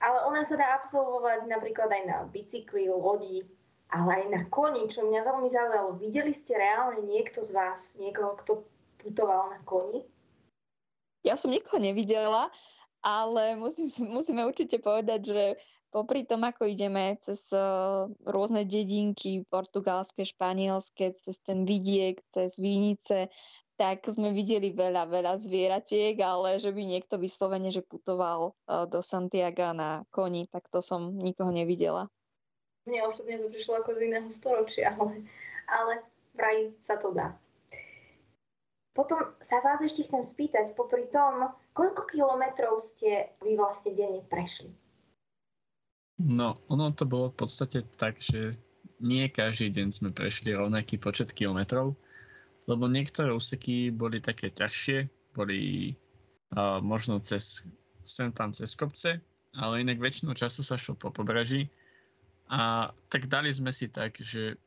[0.00, 3.44] ale ona sa dá absolvovať napríklad aj na bicykli, lodi,
[3.90, 6.00] ale aj na koni, čo mňa veľmi zaujalo.
[6.00, 8.52] Videli ste reálne niekto z vás, niekoho, kto
[9.02, 10.02] putoval na koni?
[11.24, 12.52] Ja som nikoho nevidela,
[13.04, 15.44] ale musím, musíme určite povedať, že
[15.94, 23.30] popri tom, ako ideme cez uh, rôzne dedinky, portugalské, španielské, cez ten vidiek, cez Vínice,
[23.78, 28.98] tak sme videli veľa, veľa zvieratiek, ale že by niekto vyslovene, že putoval uh, do
[29.04, 32.10] Santiago na koni, tak to som nikoho nevidela.
[32.84, 35.24] Mne osobne to prišlo ako z iného storočia, ale,
[35.68, 35.92] ale
[36.36, 37.32] vraj sa to dá.
[38.94, 39.18] Potom
[39.50, 44.70] sa vás ešte chcem spýtať, popri tom, koľko kilometrov ste vy vlastne denne prešli?
[46.22, 48.54] No, ono to bolo v podstate tak, že
[49.02, 51.98] nie každý deň sme prešli rovnaký počet kilometrov,
[52.70, 55.90] lebo niektoré úseky boli také ťažšie, boli
[56.54, 57.66] uh, možno cez,
[58.06, 59.18] sem tam cez kopce,
[59.58, 61.66] ale inak väčšinu času sa šlo po pobreží
[62.50, 64.58] a tak dali sme si tak, že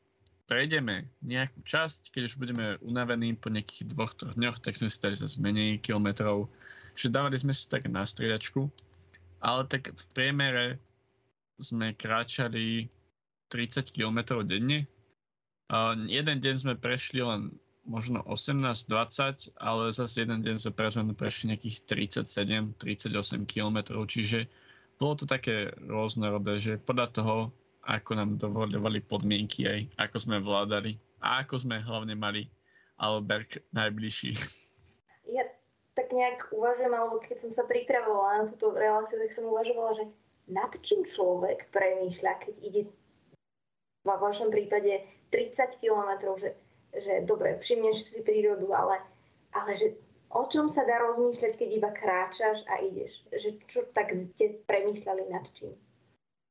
[0.47, 4.97] prejdeme nejakú časť, keď už budeme unavení po nejakých dvoch, troch dňoch, tak sme si
[4.97, 6.47] dali zase menej kilometrov.
[6.95, 8.71] Že dávali sme si tak na striedačku,
[9.43, 10.65] ale tak v priemere
[11.59, 12.87] sme kráčali
[13.51, 14.87] 30 km denne.
[15.67, 17.51] A jeden deň sme prešli len
[17.87, 24.47] možno 18-20, ale zase jeden deň sme pre prešli nejakých 37-38 km, čiže
[24.99, 27.35] bolo to také rôznorodé, že podľa toho,
[27.87, 32.43] ako nám dovolovali podmienky aj, ako sme vládali a ako sme hlavne mali
[32.99, 34.35] Alberg najbližší.
[35.31, 35.47] Ja
[35.95, 40.05] tak nejak uvažujem, alebo keď som sa pripravovala na túto reláciu, tak som uvažovala, že
[40.47, 42.81] nad čím človek premýšľa, keď ide
[44.07, 45.03] v vašom prípade
[45.35, 46.55] 30 kilometrov, že,
[46.95, 49.03] že dobre, všimneš si prírodu, ale,
[49.51, 49.99] ale že
[50.31, 53.11] o čom sa dá rozmýšľať, keď iba kráčaš a ideš?
[53.35, 55.75] Že čo tak ste premýšľali nad čím?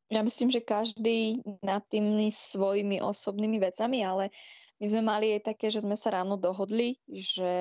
[0.07, 4.31] Ja myslím, že každý nad tými svojimi osobnými vecami, ale
[4.79, 7.53] my sme mali aj také, že sme sa ráno dohodli, že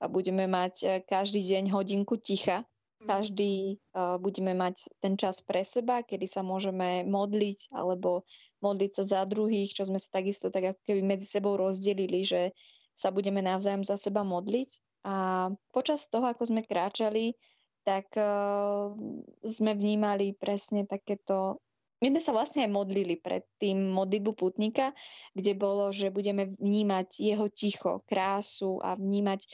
[0.00, 2.64] budeme mať e, každý deň hodinku ticha.
[3.04, 3.08] Mhm.
[3.10, 3.52] Každý
[3.92, 8.24] uh, budeme mať ten čas pre seba, kedy sa môžeme modliť alebo
[8.64, 12.56] modliť sa za druhých, čo sme sa takisto tak ako keby medzi sebou rozdelili, že
[12.96, 14.70] sa budeme navzájom za seba modliť
[15.04, 17.36] a počas toho, ako sme kráčali,
[17.84, 18.96] tak uh,
[19.44, 21.60] sme vnímali presne takéto
[22.04, 24.92] my sme sa vlastne aj modlili pred tým modlitbu putníka,
[25.32, 29.48] kde bolo, že budeme vnímať jeho ticho, krásu a vnímať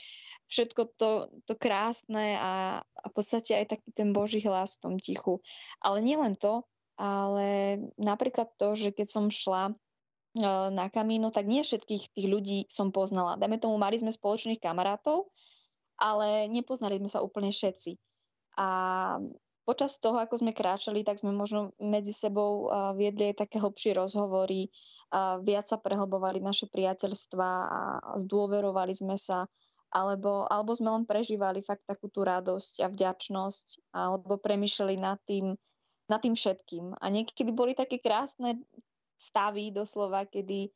[0.51, 4.95] všetko to, to krásne a, a v podstate aj taký ten Boží hlas v tom
[4.99, 5.39] tichu.
[5.79, 6.67] Ale nielen to,
[6.99, 9.71] ale napríklad to, že keď som šla
[10.71, 13.39] na kamíno, tak nie všetkých tých ľudí som poznala.
[13.39, 15.31] Dajme tomu, mali sme spoločných kamarátov,
[15.99, 17.95] ale nepoznali sme sa úplne všetci.
[18.59, 18.67] A
[19.61, 24.73] počas toho, ako sme kráčali, tak sme možno medzi sebou viedli aj také hlbšie rozhovory,
[25.45, 27.81] viac sa prehlbovali naše priateľstva a
[28.17, 29.45] zdôverovali sme sa,
[29.91, 35.53] alebo, alebo sme len prežívali fakt takú tú radosť a vďačnosť, alebo premyšľali nad tým,
[36.07, 36.97] nad tým všetkým.
[36.97, 38.55] A niekedy boli také krásne
[39.19, 40.71] stavy doslova, kedy,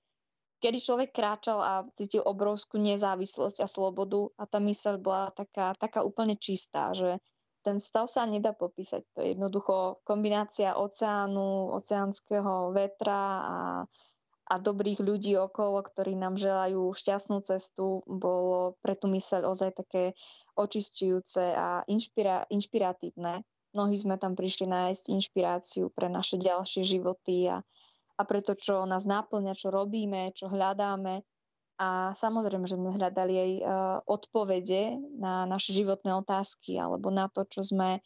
[0.61, 6.05] kedy človek kráčal a cítil obrovskú nezávislosť a slobodu a tá myseľ bola taká, taká
[6.05, 7.17] úplne čistá, že
[7.65, 9.01] ten stav sa nedá popísať.
[9.17, 13.59] To je jednoducho kombinácia oceánu, oceánskeho vetra a,
[14.45, 20.13] a dobrých ľudí okolo, ktorí nám želajú šťastnú cestu, bolo pre tú myseľ ozaj také
[20.53, 23.41] očistujúce a inšpira, inšpiratívne.
[23.73, 27.65] Mnohí sme tam prišli nájsť inšpiráciu pre naše ďalšie životy a,
[28.15, 31.25] a pre to, čo nás náplňa, čo robíme, čo hľadáme.
[31.75, 33.67] A samozrejme, že sme hľadali aj uh,
[34.07, 37.99] odpovede na naše životné otázky alebo na to, čo sme,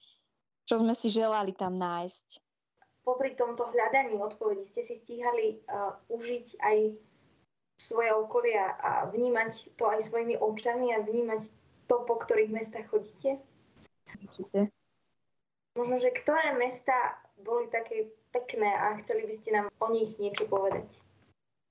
[0.65, 2.41] čo sme si želali tam nájsť.
[3.05, 6.77] Popri tomto hľadaní odpovedí ste si stíhali uh, užiť aj
[7.79, 11.47] svoje okolia a vnímať to aj svojimi očami a vnímať
[11.86, 13.38] to, po ktorých mestách chodíte?
[14.19, 14.73] Určite.
[15.77, 20.49] Možno, že ktoré mesta boli také pekné a chceli by ste nám o nich niečo
[20.49, 20.86] povedať?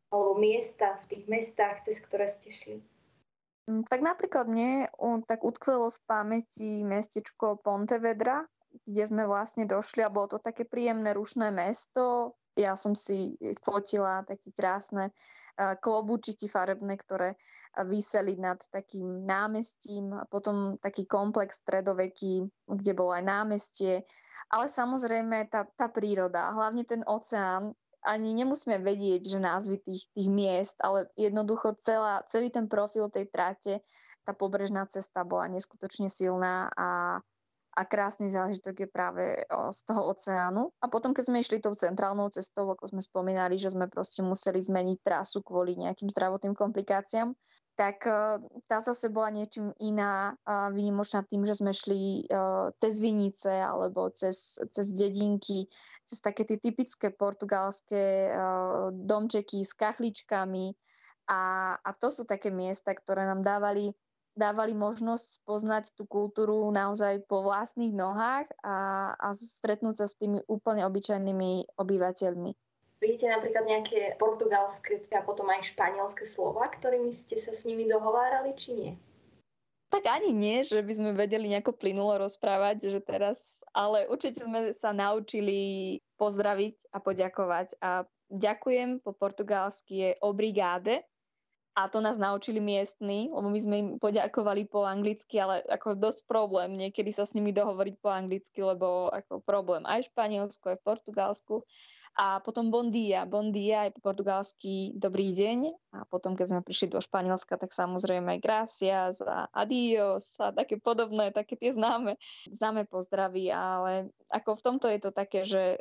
[0.09, 2.77] Alebo miesta v tých mestách, cez ktoré ste šli?
[3.68, 4.88] Mm, tak napríklad mne
[5.29, 8.49] tak utkvelo v pamäti mestečko Pontevedra,
[8.88, 12.37] kde sme vlastne došli a bolo to také príjemné rušné mesto.
[12.59, 15.14] Ja som si fotila také krásne
[15.59, 17.38] klobúčiky farebné, ktoré
[17.87, 24.03] vyseli nad takým námestím, a potom taký komplex stredoveký, kde bolo aj námestie,
[24.51, 30.29] ale samozrejme tá, tá príroda, hlavne ten oceán, ani nemusíme vedieť, že názvy tých, tých
[30.33, 33.85] miest, ale jednoducho celá, celý ten profil tej tráte,
[34.25, 37.21] tá pobrežná cesta bola neskutočne silná a
[37.78, 39.38] a krásny zážitok je práve
[39.70, 40.74] z toho oceánu.
[40.82, 44.58] A potom, keď sme išli tou centrálnou cestou, ako sme spomínali, že sme proste museli
[44.58, 47.38] zmeniť trasu kvôli nejakým zdravotným komplikáciám,
[47.78, 48.02] tak
[48.66, 50.34] tá zase bola niečím iná,
[50.74, 52.26] výnimočná tým, že sme šli
[52.82, 55.70] cez vinice alebo cez, cez dedinky,
[56.02, 58.34] cez také tie typické portugalské
[58.90, 60.74] domčeky s kachličkami.
[61.30, 63.94] A, a to sú také miesta, ktoré nám dávali
[64.38, 70.46] dávali možnosť poznať tú kultúru naozaj po vlastných nohách a, a stretnúť sa s tými
[70.46, 72.51] úplne obyčajnými obyvateľmi.
[72.98, 78.55] Viete napríklad nejaké portugalské a potom aj španielské slova, ktorými ste sa s nimi dohovárali,
[78.59, 78.92] či nie?
[79.88, 84.74] Tak ani nie, že by sme vedeli nejako plynulo rozprávať, že teraz, ale určite sme
[84.74, 87.68] sa naučili pozdraviť a poďakovať.
[87.81, 91.01] A ďakujem po portugalsky je obrigade,
[91.78, 96.26] a to nás naučili miestni, lebo my sme im poďakovali po anglicky, ale ako dosť
[96.26, 100.82] problém niekedy sa s nimi dohovoriť po anglicky, lebo ako problém aj v Španielsku, aj
[100.82, 101.54] v Portugalsku.
[102.18, 105.70] A potom bon dia, bon aj po portugalsky dobrý deň.
[105.94, 111.30] A potom, keď sme prišli do Španielska, tak samozrejme gracias a adios a také podobné,
[111.30, 112.18] také tie známe,
[112.50, 115.78] známe pozdravy, ale ako v tomto je to také, že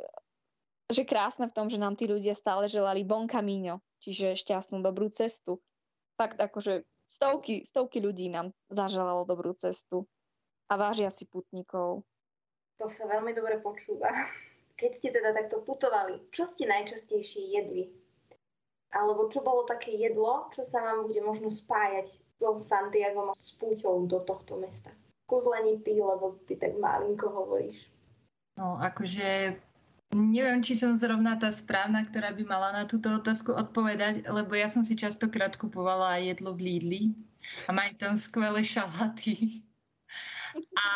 [0.88, 5.12] že krásne v tom, že nám tí ľudia stále želali bon camino, čiže šťastnú dobrú
[5.12, 5.60] cestu
[6.18, 10.04] fakt akože stovky, stovky ľudí nám zaželalo dobrú cestu
[10.66, 12.02] a vážia si putníkov.
[12.82, 14.10] To sa veľmi dobre počúva.
[14.78, 17.90] Keď ste teda takto putovali, čo ste najčastejšie jedli?
[18.94, 24.06] Alebo čo bolo také jedlo, čo sa vám bude možno spájať so Santiagom s púťou
[24.06, 24.94] do tohto mesta?
[25.26, 27.76] Kuzlení ty, lebo ty tak malinko hovoríš.
[28.56, 29.58] No, akože
[30.12, 34.68] neviem, či som zrovna tá správna, ktorá by mala na túto otázku odpovedať, lebo ja
[34.72, 37.02] som si častokrát kupovala jedlo v Lidli
[37.68, 39.62] a majú tam skvelé šalaty.
[40.74, 40.88] A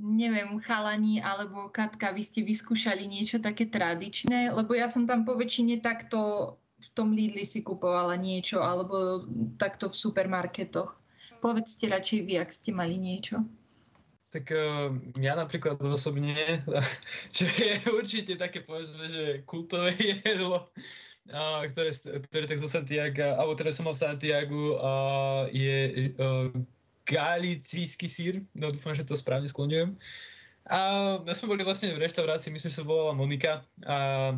[0.00, 4.50] neviem, chalani alebo Katka, vy ste vyskúšali niečo také tradičné?
[4.50, 9.22] Lebo ja som tam po väčšine takto v tom Lidli si kupovala niečo alebo
[9.54, 10.98] takto v supermarketoch.
[11.38, 13.46] Povedzte radšej vy, ak ste mali niečo.
[14.32, 14.88] Tak uh,
[15.20, 16.32] ja napríklad osobne,
[17.36, 19.92] čo je určite také povedzme, že kultové
[20.24, 20.64] jedlo,
[21.36, 21.92] uh, ktoré,
[22.32, 24.80] ktoré tak zo Santiago, alebo ktoré som mal v Santiago,
[25.52, 26.48] je uh,
[27.04, 30.00] galicijský sír, no dúfam, že to správne skloňujem.
[30.70, 30.78] A
[31.20, 34.32] my sme boli vlastne v reštaurácii, myslím, že sa volala Monika a,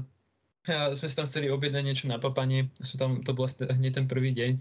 [0.66, 4.07] a sme si tam chceli objednať niečo na papanie, sme tam, to bol hneď ten
[4.09, 4.59] prvý deň.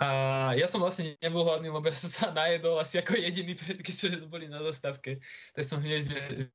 [0.00, 0.08] A
[0.56, 3.52] ja som vlastne nebol hladný, lebo ja som sa najedol asi ako jediný,
[3.84, 5.20] keď sme boli na zastavke.
[5.52, 6.08] Tak som hneď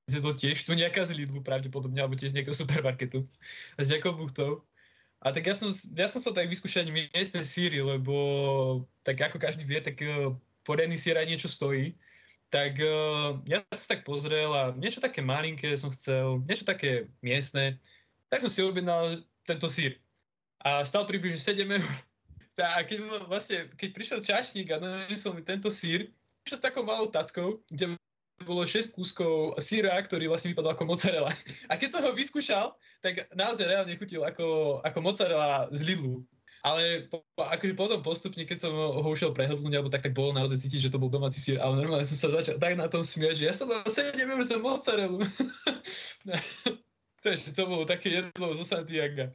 [0.10, 3.21] zjedol tiež tu nejaká z Lidlu pravdepodobne, alebo tiež z nejakého supermarketu.
[3.77, 4.65] A s nejakou buchtou.
[5.21, 8.15] A tak ja som, ja som sa tak vyskúšať miestne síry, lebo
[9.05, 10.01] tak ako každý vie, tak
[10.65, 11.93] poriadny sír aj niečo stojí.
[12.49, 17.13] Tak uh, ja som sa tak pozrel a niečo také malinké som chcel, niečo také
[17.21, 17.77] miestne.
[18.29, 20.01] Tak som si objednal tento sír.
[20.65, 21.93] A stal približne 7 eur.
[22.55, 26.07] A keď, vlastne, keď prišiel čašník a donesol mi tento sír,
[26.47, 27.99] prišiel s takou malou tackou, kde
[28.43, 31.31] bolo 6 kúskov síra, ktorý vlastne vypadal ako mozzarella.
[31.71, 36.27] A keď som ho vyskúšal, tak naozaj reálne chutil ako, ako mozzarella z Lidlu.
[36.65, 40.65] Ale po, akože potom postupne, keď som ho ušiel prehltnúť, alebo tak, tak bolo naozaj
[40.65, 43.35] cítiť, že to bol domáci sír, ale normálne som sa začal tak na tom smiať,
[43.37, 45.21] že ja som mal 7 eur za mozzarellu.
[47.25, 49.29] Takže to bolo také jedlo zo Santiago.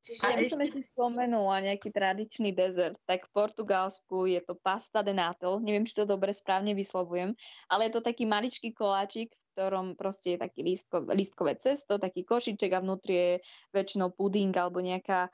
[0.00, 5.12] Čiže Aby som si spomenula nejaký tradičný dezert, tak v Portugalsku je to pasta de
[5.12, 7.36] natel, neviem, či to dobre správne vyslovujem,
[7.68, 12.24] ale je to taký maličký koláčik, v ktorom proste je taký lístko, lístkové cesto, taký
[12.24, 13.30] košiček a vnútri je
[13.76, 15.28] väčšinou puding alebo nejaká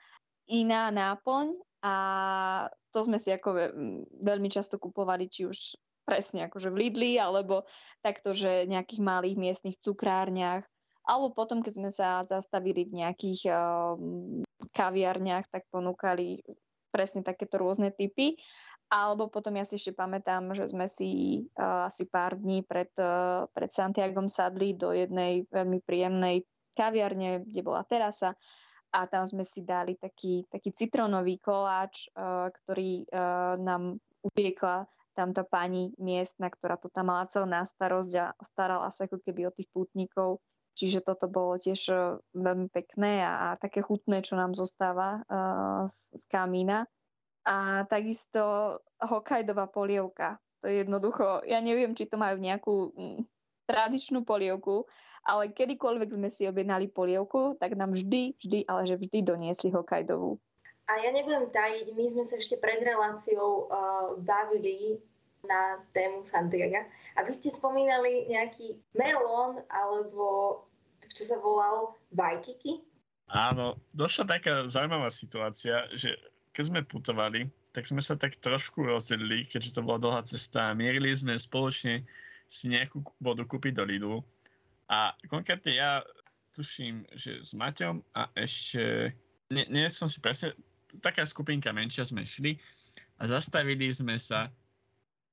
[0.51, 1.55] iná náplň.
[1.87, 1.95] A
[2.91, 3.55] to sme si ako
[4.19, 7.67] veľmi často kupovali, či už presne akože v Lidli, alebo
[8.03, 10.67] takto, že v nejakých malých miestnych cukrárniach,
[11.07, 16.41] alebo potom, keď sme sa zastavili v nejakých um, kaviarniach, tak ponúkali
[16.91, 18.37] presne takéto rôzne typy.
[18.87, 23.51] Alebo potom ja si ešte pamätám, že sme si uh, asi pár dní pred, uh,
[23.51, 26.47] pred Santiagom sadli do jednej veľmi príjemnej
[26.79, 28.39] kaviarne, kde bola terasa
[28.95, 35.43] a tam sme si dali taký, taký citrónový koláč, uh, ktorý uh, nám upiekla tamto
[35.49, 39.55] pani miestna, ktorá to tam mala celé na starosť a starala sa ako keby o
[39.57, 40.45] tých pútnikov.
[40.77, 45.89] Čiže toto bolo tiež uh, veľmi pekné a, a také chutné, čo nám zostáva uh,
[45.89, 46.85] z, z kamína.
[47.49, 50.37] A takisto Hokkaidová polievka.
[50.61, 53.21] To je jednoducho, ja neviem, či to majú nejakú mm,
[53.67, 54.87] tradičnú polievku,
[55.27, 60.39] ale kedykoľvek sme si objednali polievku, tak nám vždy, vždy, ale že vždy doniesli Hokkaidovú.
[60.87, 65.03] A ja nebudem tajiť, my sme sa ešte pred reláciou uh, bavili
[65.45, 66.81] na tému Santiago.
[67.17, 70.65] A vy ste spomínali nejaký melón, alebo
[71.13, 72.85] čo sa volal Vajkiki?
[73.33, 76.15] Áno, došla taká zaujímavá situácia, že
[76.55, 81.13] keď sme putovali, tak sme sa tak trošku rozdelili, keďže to bola dlhá cesta mierili
[81.13, 82.07] sme spoločne
[82.49, 84.19] si nejakú vodu kúpiť do Lidlu.
[84.87, 86.01] A konkrétne ja
[86.55, 89.13] tuším, že s Maťom a ešte,
[89.53, 90.57] nie, nie som si presne,
[91.05, 92.57] taká skupinka menšia sme šli
[93.21, 94.49] a zastavili sme sa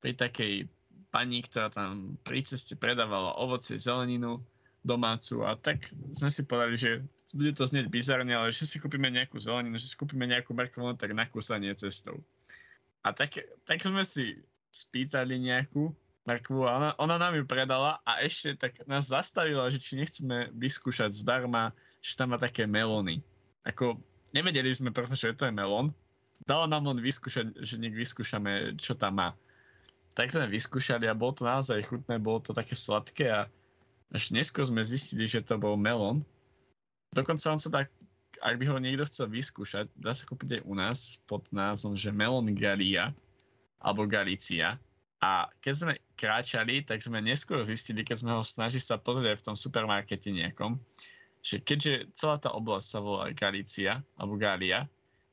[0.03, 0.67] pri takej
[1.15, 4.43] pani, ktorá tam pri ceste predávala ovocie, zeleninu
[4.83, 6.91] domácu a tak sme si povedali, že
[7.31, 10.91] bude to znieť bizarne, ale že si kúpime nejakú zeleninu, že si kúpime nejakú merkovú,
[10.99, 12.19] tak na kúsanie cestou.
[12.99, 14.43] A tak, tak sme si
[14.75, 15.95] spýtali nejakú
[16.27, 20.51] mrkvu a ona, ona nám ju predala a ešte tak nás zastavila, že či nechceme
[20.55, 21.71] vyskúšať zdarma,
[22.03, 23.23] že tam má také melóny.
[23.63, 23.95] Ako
[24.35, 25.95] nevedeli sme prvé, že to je melón.
[26.43, 29.29] Dala nám len vyskúšať, že nech vyskúšame, čo tam má.
[30.13, 33.41] Tak sme vyskúšali a bolo to naozaj chutné, bolo to také sladké a
[34.13, 36.21] až neskôr sme zistili, že to bol melón.
[37.17, 37.89] Dokonca on sa tak,
[38.45, 42.13] ak by ho niekto chcel vyskúšať, dá sa kúpiť aj u nás pod názvom, že
[42.13, 43.09] melón Galia
[43.81, 44.77] alebo Galicia
[45.23, 49.45] a keď sme kráčali, tak sme neskôr zistili, keď sme ho snažili sa pozrieť v
[49.47, 50.75] tom supermarkete nejakom,
[51.39, 54.83] že keďže celá tá oblasť sa volá Galícia, alebo Gália,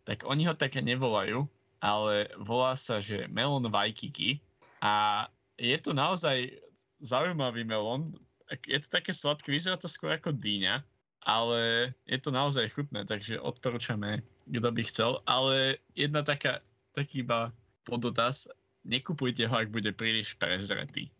[0.06, 1.42] tak oni ho také nevolajú,
[1.82, 4.38] ale volá sa, že melón Waikiki
[4.80, 5.26] a
[5.60, 6.48] je to naozaj
[7.00, 8.16] zaujímavý melón,
[8.66, 10.82] je to také sladké, vyzerá to skôr ako dýňa,
[11.24, 15.20] ale je to naozaj chutné, takže odporúčame, kto by chcel.
[15.28, 16.64] Ale jedna taká,
[16.96, 17.52] taký iba
[17.84, 18.48] podotaz,
[18.88, 21.12] nekupujte ho, ak bude príliš prezretý.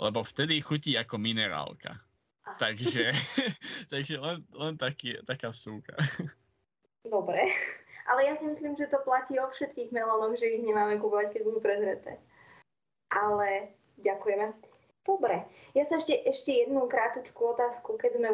[0.00, 2.00] Lebo vtedy chutí ako minerálka.
[2.56, 3.12] Takže,
[3.92, 5.96] takže len, len taký, taká súka.
[7.04, 7.52] Dobre,
[8.08, 11.42] ale ja si myslím, že to platí o všetkých melónoch, že ich nemáme kúpovať, keď
[11.44, 12.18] budú prezreté.
[13.10, 14.52] Ale ďakujeme.
[15.06, 15.46] Dobre,
[15.78, 18.30] ja sa ešte, ešte jednu krátku otázku, keď sme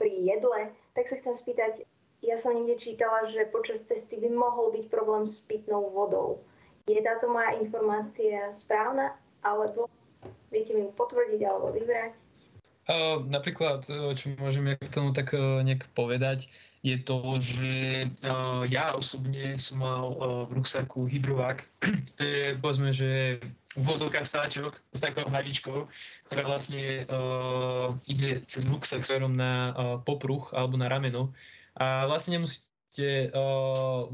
[0.00, 1.72] pri jedle, tak sa chcem spýtať,
[2.24, 6.40] ja som niekde čítala, že počas cesty by mohol byť problém s pitnou vodou.
[6.88, 9.12] Je táto moja informácia správna,
[9.44, 9.92] alebo
[10.48, 12.16] viete mi potvrdiť alebo vyvrať?
[12.84, 16.52] Uh, napríklad, čo môžem k tomu tak uh, nejak povedať,
[16.84, 17.72] je to, že
[18.28, 20.04] uh, ja osobne som mal
[20.44, 21.64] v ruksaku hydrovák.
[22.20, 23.40] to je, povedzme, že
[23.80, 25.88] vozovka sáčok s takou hladičkou,
[26.30, 27.10] ktorá vlastne
[28.06, 29.74] ide cez ruksak smerom na
[30.06, 31.34] popruh alebo na rameno.
[31.74, 33.34] A vlastne nemusíte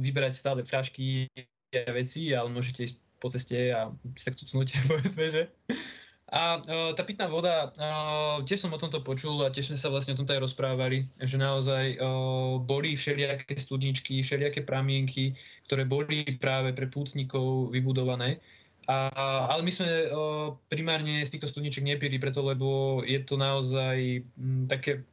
[0.01, 1.29] vyberať stále fľašky
[1.77, 5.43] a veci, ale môžete ísť po ceste a si tak tucnúť, povedzme, že.
[6.31, 9.91] A uh, tá pitná voda, uh, tiež som o tomto počul a tiež sme sa
[9.91, 15.35] vlastne o tomto aj rozprávali, že naozaj uh, boli všelijaké studničky, všelijaké pramienky,
[15.67, 18.39] ktoré boli práve pre pútnikov vybudované.
[18.87, 19.11] A,
[19.51, 24.67] ale my sme uh, primárne z týchto studničiek nepili preto, lebo je to naozaj m,
[24.71, 25.07] také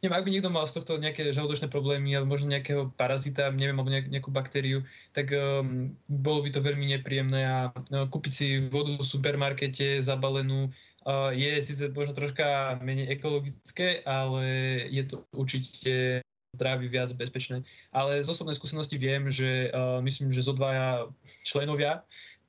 [0.00, 3.76] neviem, ak by niekto mal z tohto nejaké žalúdočné problémy alebo možno nejakého parazita, neviem,
[3.76, 4.80] alebo nejakú baktériu,
[5.12, 10.72] tak um, bolo by to veľmi nepríjemné a uh, kúpiť si vodu v supermarkete zabalenú
[11.04, 14.44] uh, je síce možno troška menej ekologické, ale
[14.88, 16.24] je to určite
[16.56, 17.62] zdraví viac bezpečné.
[17.92, 21.12] Ale z osobnej skúsenosti viem, že uh, myslím, že zo dvaja
[21.44, 22.02] členovia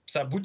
[0.08, 0.44] sa buď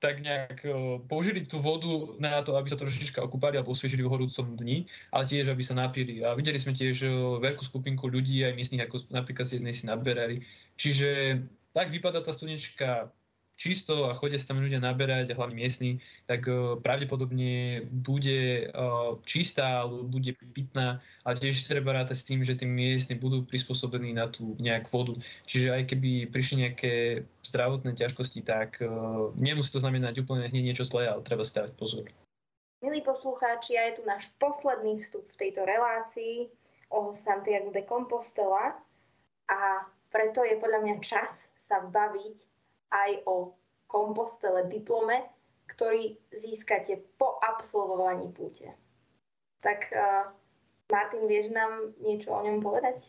[0.00, 0.64] tak nejak
[1.04, 5.28] použili tú vodu na to, aby sa trošička okúpali alebo osviežili v horúcom dni, ale
[5.28, 6.24] tiež, aby sa napili.
[6.24, 7.04] A videli sme tiež
[7.38, 10.40] veľkú skupinku ľudí, aj miestnych, ako napríklad z jednej si naberali.
[10.80, 11.44] Čiže
[11.76, 13.12] tak vypadá tá studnička
[13.60, 19.20] čisto a chodia sa tam ľudia naberať, a hlavne miestni, tak uh, pravdepodobne bude uh,
[19.28, 24.16] čistá alebo bude pitná, ale tiež treba rátať s tým, že tí miestni budú prispôsobení
[24.16, 25.12] na tú nejak vodu.
[25.44, 26.92] Čiže aj keby prišli nejaké
[27.44, 32.08] zdravotné ťažkosti, tak uh, nemusí to znamenať úplne hneď niečo zlé, ale treba stavať pozor.
[32.80, 36.48] Milí poslucháči, a je tu náš posledný vstup v tejto relácii
[36.88, 38.72] o Santiago de Compostela
[39.52, 42.49] a preto je podľa mňa čas sa baviť
[42.90, 43.54] aj o
[43.86, 45.26] kompostele diplome,
[45.70, 48.70] ktorý získate po absolvovaní púte.
[49.62, 50.30] Tak uh,
[50.90, 53.06] Martin, vieš nám niečo o ňom povedať?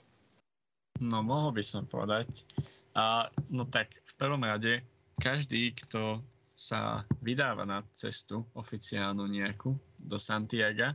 [1.02, 2.46] No, mohol by som povedať.
[2.94, 4.86] A, no tak, v prvom rade,
[5.18, 6.22] každý, kto
[6.54, 10.94] sa vydáva na cestu oficiálnu nejakú do Santiaga,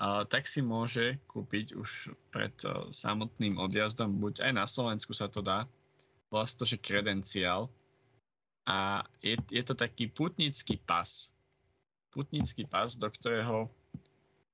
[0.00, 5.28] a, tak si môže kúpiť už pred a, samotným odjazdom, buď aj na Slovensku sa
[5.28, 5.68] to dá,
[6.32, 7.68] vlastne to, že kredenciál,
[8.66, 11.30] a je, je to taký putnický pas.
[12.14, 13.66] Putnický pas, do ktorého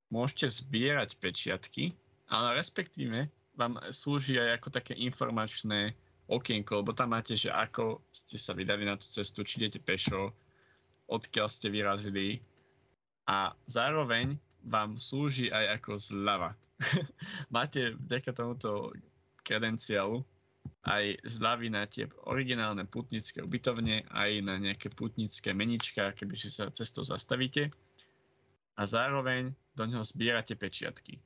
[0.09, 1.93] môžete zbierať pečiatky,
[2.29, 5.93] ale respektíve vám slúži aj ako také informačné
[6.29, 10.31] okienko, lebo tam máte, že ako ste sa vydali na tú cestu, či idete pešo,
[11.09, 12.39] odkiaľ ste vyrazili
[13.25, 16.51] a zároveň vám slúži aj ako zľava.
[17.55, 18.93] máte vďaka tomuto
[19.43, 20.23] kredenciálu
[20.87, 26.71] aj zľavy na tie originálne putnické ubytovne, aj na nejaké putnické menička, keby si sa
[26.71, 27.67] cestou zastavíte
[28.79, 31.19] a zároveň do neho zbierate pečiatky.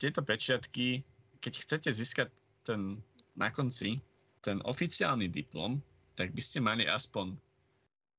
[0.00, 1.04] Tieto pečiatky,
[1.44, 2.32] keď chcete získať
[2.64, 2.96] ten
[3.36, 4.00] na konci
[4.42, 5.78] ten oficiálny diplom,
[6.18, 7.38] tak by ste mali aspoň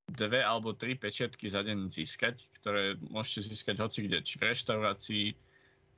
[0.07, 5.27] dve alebo tri pečiatky za deň získať, ktoré môžete získať hoci kde, či v reštaurácii,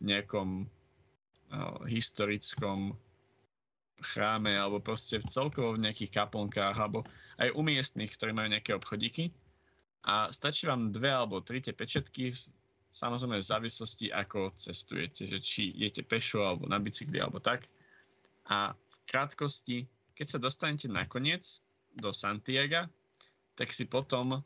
[0.01, 2.97] nejakom uh, historickom
[4.01, 7.03] chráme alebo proste celkovo v nejakých kaplnkách alebo
[7.39, 9.31] aj u miestnych, ktorí majú nejaké obchodíky.
[10.05, 12.35] A stačí vám dve alebo tri tie pečetky,
[12.91, 17.67] samozrejme v závislosti ako cestujete, že či idete pešo alebo na bicykli alebo tak.
[18.51, 21.59] A v krátkosti, keď sa dostanete nakoniec
[21.97, 22.85] do Santiaga,
[23.55, 24.43] tak si potom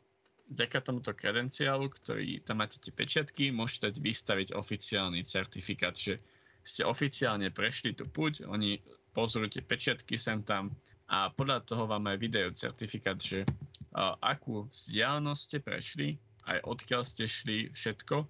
[0.50, 6.18] vďaka tomuto kredenciálu, ktorý tam máte tie pečiatky, môžete vystaviť oficiálny certifikát, že
[6.66, 10.70] ste oficiálne prešli tú puť, oni pozrite pečiatky sem tam
[11.10, 16.08] a podľa toho vám aj vydajú certifikát, že uh, akú vzdialenosť ste prešli,
[16.46, 18.22] aj odkiaľ ste šli, všetko.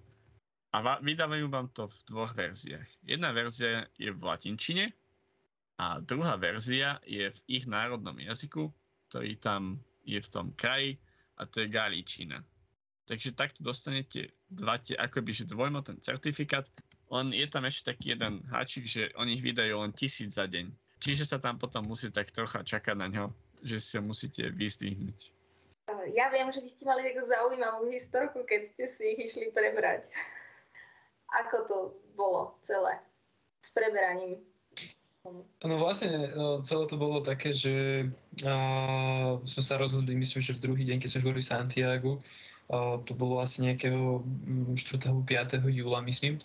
[0.71, 2.87] A va- vydávajú vám to v dvoch verziách.
[3.05, 4.85] Jedna verzia je v latinčine
[5.77, 8.71] a druhá verzia je v ich národnom jazyku,
[9.11, 10.97] ktorý tam je v tom kraji
[11.37, 12.41] a to je galíčina.
[13.05, 16.63] Takže takto dostanete dva tie, akoby, že dvojmo ten certifikát,
[17.11, 20.71] len je tam ešte taký jeden háčik, že oni ich vydajú len tisíc za deň.
[21.03, 23.25] Čiže sa tam potom musí tak trocha čakať na ňo,
[23.61, 25.35] že si ho musíte vyzdvihnúť.
[26.15, 30.07] Ja viem, že vy ste mali takú zaujímavú historku, keď ste si ich išli prebrať.
[31.43, 31.77] Ako to
[32.15, 32.95] bolo celé
[33.59, 34.39] s preberaním?
[35.61, 38.09] No vlastne no, celé to bolo také, že
[38.41, 42.11] a, sme sa rozhodli, myslím, že v druhý deň, keď sme boli v Santiago,
[42.73, 44.25] a, to bolo asi nejakého
[44.73, 44.73] 4.
[44.81, 45.61] 5.
[45.61, 46.41] júla, myslím,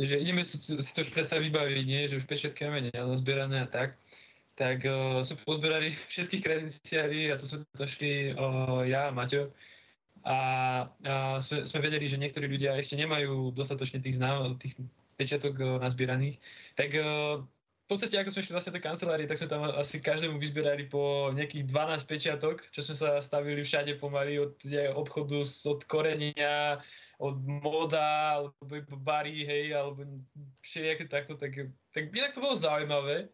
[0.00, 2.08] že ideme si, to už predsa vybaviť, nie?
[2.08, 4.00] že už pečiatky máme nazbierané a tak,
[4.56, 9.52] tak uh, sme pozberali všetky kredenciály a to sme došli uh, ja a Maťo.
[10.22, 10.36] A
[10.86, 14.78] uh, sme, sme vedeli, že niektorí ľudia ešte nemajú dostatočne tých, znám, tých
[15.18, 16.38] pečiatok uh, nazbieraných.
[16.78, 17.42] Tak uh,
[17.82, 21.28] v podstate, ako sme šli vlastne do kancelárie, tak sme tam asi každému vyzbierali po
[21.34, 24.54] nejakých 12 pečiatok, čo sme sa stavili všade pomaly od
[24.96, 26.80] obchodu, od korenia,
[27.22, 30.02] od moda, alebo bary, hej, alebo
[30.58, 31.54] všelijaké takto, tak,
[31.94, 33.30] tak inak to bolo zaujímavé.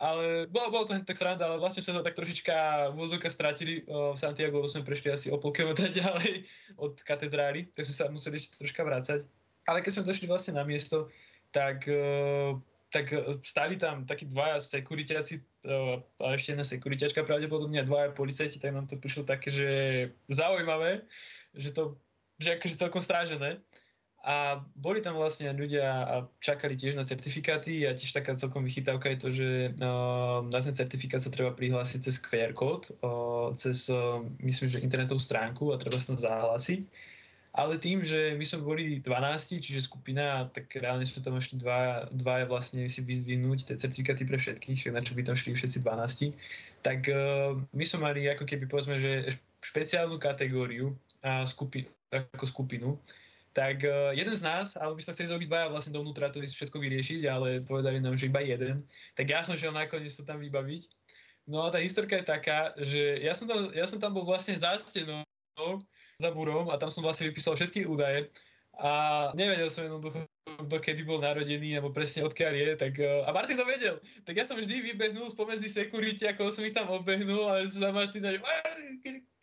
[0.00, 4.64] Ale bolo, bolo to tak sranda, ale vlastne sa tak trošička vozovka stratili v Santiago,
[4.64, 6.48] lebo sme prešli asi o pol kilometra ďalej
[6.80, 9.28] od katedrály, tak sme sa museli ešte troška vrácať.
[9.68, 11.12] Ale keď sme došli vlastne na miesto,
[11.52, 11.84] tak,
[12.88, 13.12] tak
[13.44, 15.44] stali tam takí dvaja sekuritiaci
[16.16, 19.68] a ešte jedna sekuritiačka pravdepodobne a dvaja policajti, tak nám to prišlo také, že
[20.32, 21.04] zaujímavé,
[21.52, 22.00] že to
[22.40, 23.60] že akože celkom strážené.
[24.20, 26.14] A boli tam vlastne ľudia a
[26.44, 29.48] čakali tiež na certifikáty a tiež taká celkom vychytávka je to, že
[29.80, 34.84] uh, na ten certifikát sa treba prihlásiť cez QR kód, uh, cez uh, myslím, že
[34.84, 36.84] internetovú stránku a treba sa tam zahlásiť.
[37.56, 42.04] Ale tým, že my sme boli 12, čiže skupina, tak reálne sme tam ešte dva,
[42.12, 45.82] dva vlastne si vyzdvihnúť tie certifikáty pre všetkých, čiže na čo by tam šli všetci
[45.82, 46.30] 12,
[46.86, 47.10] tak
[47.74, 49.34] my sme mali ako keby povedzme, že
[49.66, 50.94] špeciálnu kategóriu
[51.26, 52.98] a skupi, ako skupinu,
[53.50, 56.78] tak uh, jeden z nás, ale by sme chceli zrobiť dvaja vlastne dovnútra to všetko
[56.78, 58.86] vyriešiť, ale povedali nám, že iba jeden.
[59.18, 60.86] Tak ja som šiel nakoniec to tam vybaviť.
[61.50, 64.54] No a tá historka je taká, že ja som tam, ja som tam bol vlastne
[64.54, 65.26] za stenou,
[66.22, 68.30] za burom a tam som vlastne vypísal všetky údaje
[68.78, 73.30] a nevedel som jednoducho, kto kedy bol narodený, alebo presne odkiaľ je, tak, uh, a
[73.30, 73.96] Martin to vedel.
[74.24, 78.32] Tak ja som vždy vybehnul spomedzi security, ako som ich tam obbehnul, ale za Martina,
[78.32, 78.40] že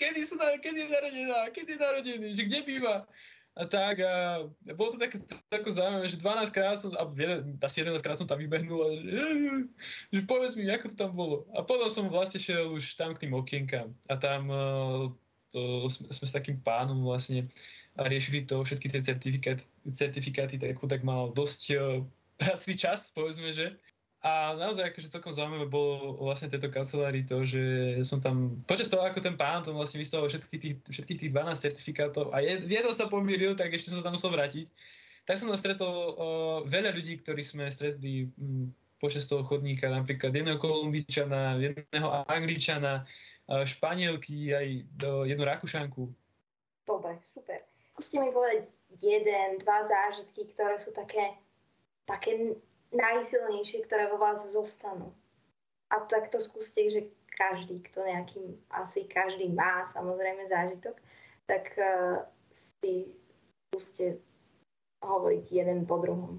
[0.01, 3.05] kedy, sú, kedy je narodená, kedy je narodený, že kde býva.
[3.57, 4.45] A tak, a
[4.77, 5.17] bolo to také
[5.49, 7.09] tako zaujímavé, že 12 krát som, a
[7.65, 9.25] asi 11 krát som tam vybehnul a že,
[10.13, 11.49] že povedz mi, ako to tam bolo.
[11.57, 15.09] A potom som vlastne šiel už tam k tým okienkám a tam uh,
[15.49, 17.49] to, sme, sme s takým pánom vlastne
[17.97, 22.05] a riešili to všetky tie certifikáty, certifikáty tak chudák mal dosť uh,
[22.37, 23.73] pracný čas, povedzme, že.
[24.25, 27.61] A naozaj akože celkom zaujímavé bolo vlastne tejto kancelárii to, že
[28.01, 31.53] som tam, počas toho ako ten pán tam vlastne vystavoval všetkých tých, všetkých tých 12
[31.53, 34.65] certifikátov a jed, jedno sa pomýlil, tak ešte som sa tam musel vrátiť.
[35.29, 36.13] Tak som tam stretol uh,
[36.65, 43.61] veľa ľudí, ktorých sme stretli um, počas toho chodníka, napríklad jedného Kolumbičana, jedného Angličana, uh,
[43.69, 44.67] Španielky, aj
[44.97, 46.09] do, jednu Rakúšanku.
[46.89, 47.66] Dobre, super.
[47.97, 48.69] Skúste mi povedať
[49.01, 51.33] jeden, dva zážitky, ktoré sú také,
[52.05, 52.53] také
[52.93, 55.09] najsilnejšie, ktoré vo vás zostanú.
[55.89, 57.01] A tak to skúste, že
[57.33, 60.93] každý, kto nejaký, asi každý má samozrejme zážitok,
[61.49, 62.21] tak uh,
[62.77, 63.09] si
[63.73, 64.21] skúste
[65.01, 66.37] hovoriť jeden po druhom.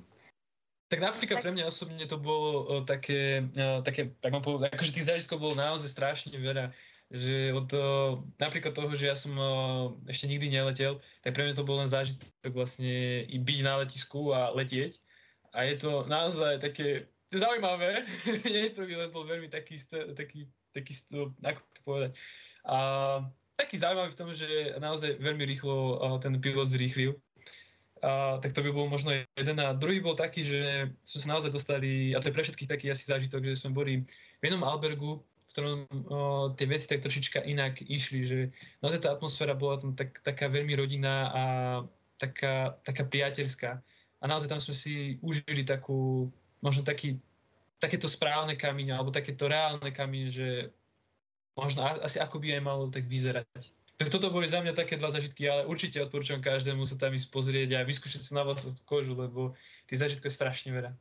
[0.88, 1.44] Tak napríklad tak...
[1.44, 5.42] pre mňa osobne to bolo uh, také, uh, také, tak mám povedať, akože tých zážitkov
[5.42, 6.70] bolo naozaj strašne veľa,
[7.09, 11.56] že od uh, napríklad toho, že ja som uh, ešte nikdy neletel, tak pre mňa
[11.56, 15.00] to bol len zážitok vlastne i byť na letisku a letieť
[15.56, 18.04] a je to naozaj také zaujímavé.
[18.48, 19.80] nie je to bol veľmi taký,
[20.12, 20.92] taký, taký,
[21.40, 22.11] ako to povedať,
[22.68, 22.78] a
[23.56, 27.16] taký zaujímavý v tom, že naozaj veľmi rýchlo ten pilot zrýchlil.
[27.98, 29.56] A, tak to by bol možno jeden.
[29.59, 32.86] A druhý bol taký, že sme sa naozaj dostali, a to je pre všetkých taký
[32.92, 34.06] asi zážitok, že sme boli
[34.38, 35.24] v jednom albergu,
[35.59, 36.18] ktorom o,
[36.54, 38.38] tie veci tak trošička inak išli, že
[38.78, 41.42] naozaj tá atmosféra bola tam tak, taká veľmi rodinná a
[42.14, 43.82] taká, taká priateľská
[44.22, 46.30] a naozaj tam sme si užili takú,
[46.62, 47.18] možno taký,
[47.82, 50.70] takéto správne kamene, alebo takéto reálne kamene, že
[51.59, 53.74] možno asi ako by aj malo tak vyzerať.
[53.98, 57.34] Tak toto boli za mňa také dva zažitky, ale určite odporúčam každému sa tam ísť
[57.34, 59.50] pozrieť a vyskúšať si na vlastnú kožu, lebo
[59.90, 60.94] tých zažitkov je strašne veľa.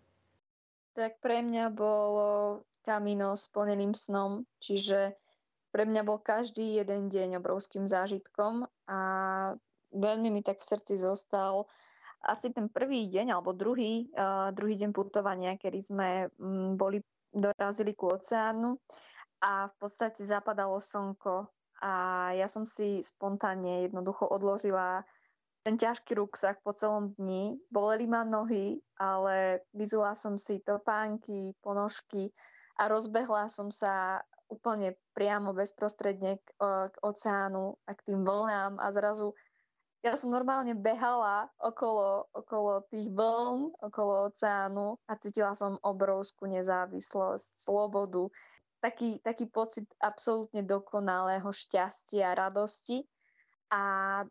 [0.98, 5.20] Tak pre mňa bolo kamino s plneným snom, čiže
[5.76, 9.00] pre mňa bol každý jeden deň obrovským zážitkom a
[9.92, 11.68] veľmi mi tak v srdci zostal
[12.24, 16.10] asi ten prvý deň alebo druhý, uh, druhý deň putovania, kedy sme
[16.40, 17.04] um, boli,
[17.36, 18.80] dorazili ku oceánu
[19.44, 21.46] a v podstate zapadalo slnko
[21.84, 21.94] a
[22.34, 25.06] ja som si spontánne jednoducho odložila
[25.62, 27.60] ten ťažký ruksak po celom dni.
[27.70, 32.34] Boleli ma nohy, ale vyzula som si topánky, ponožky
[32.78, 36.48] a rozbehla som sa úplne priamo bezprostredne k,
[36.88, 39.36] k oceánu a k tým vlnám a zrazu
[40.06, 47.48] ja som normálne behala okolo, okolo tých vln, okolo oceánu a cítila som obrovskú nezávislosť,
[47.66, 48.30] slobodu,
[48.80, 53.04] taký, taký pocit absolútne dokonalého šťastia a radosti
[53.68, 53.82] a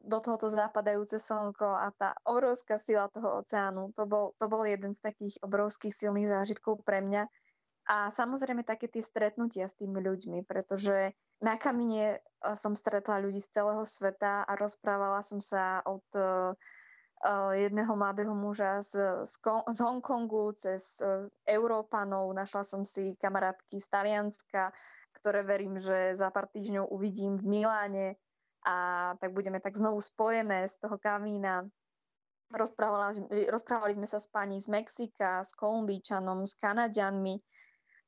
[0.00, 4.96] do tohoto zapadajúce slnko a tá obrovská sila toho oceánu, to bol, to bol jeden
[4.96, 7.28] z takých obrovských silných zážitkov pre mňa.
[7.86, 12.18] A samozrejme také tie stretnutia s tými ľuďmi, pretože na kamine
[12.58, 16.58] som stretla ľudí z celého sveta a rozprávala som sa od uh,
[17.54, 19.34] jedného mladého muža z, z,
[19.72, 21.00] z Hongkongu cez
[21.48, 22.28] Európanov.
[22.36, 24.74] Našla som si kamarátky z Talianska,
[25.16, 28.20] ktoré verím, že za pár týždňov uvidím v Miláne
[28.66, 31.70] a tak budeme tak znovu spojené z toho kamína.
[32.52, 37.42] Rozprávali, rozprávali sme sa s pani z Mexika, s Kolumbíčanom, s Kanadianmi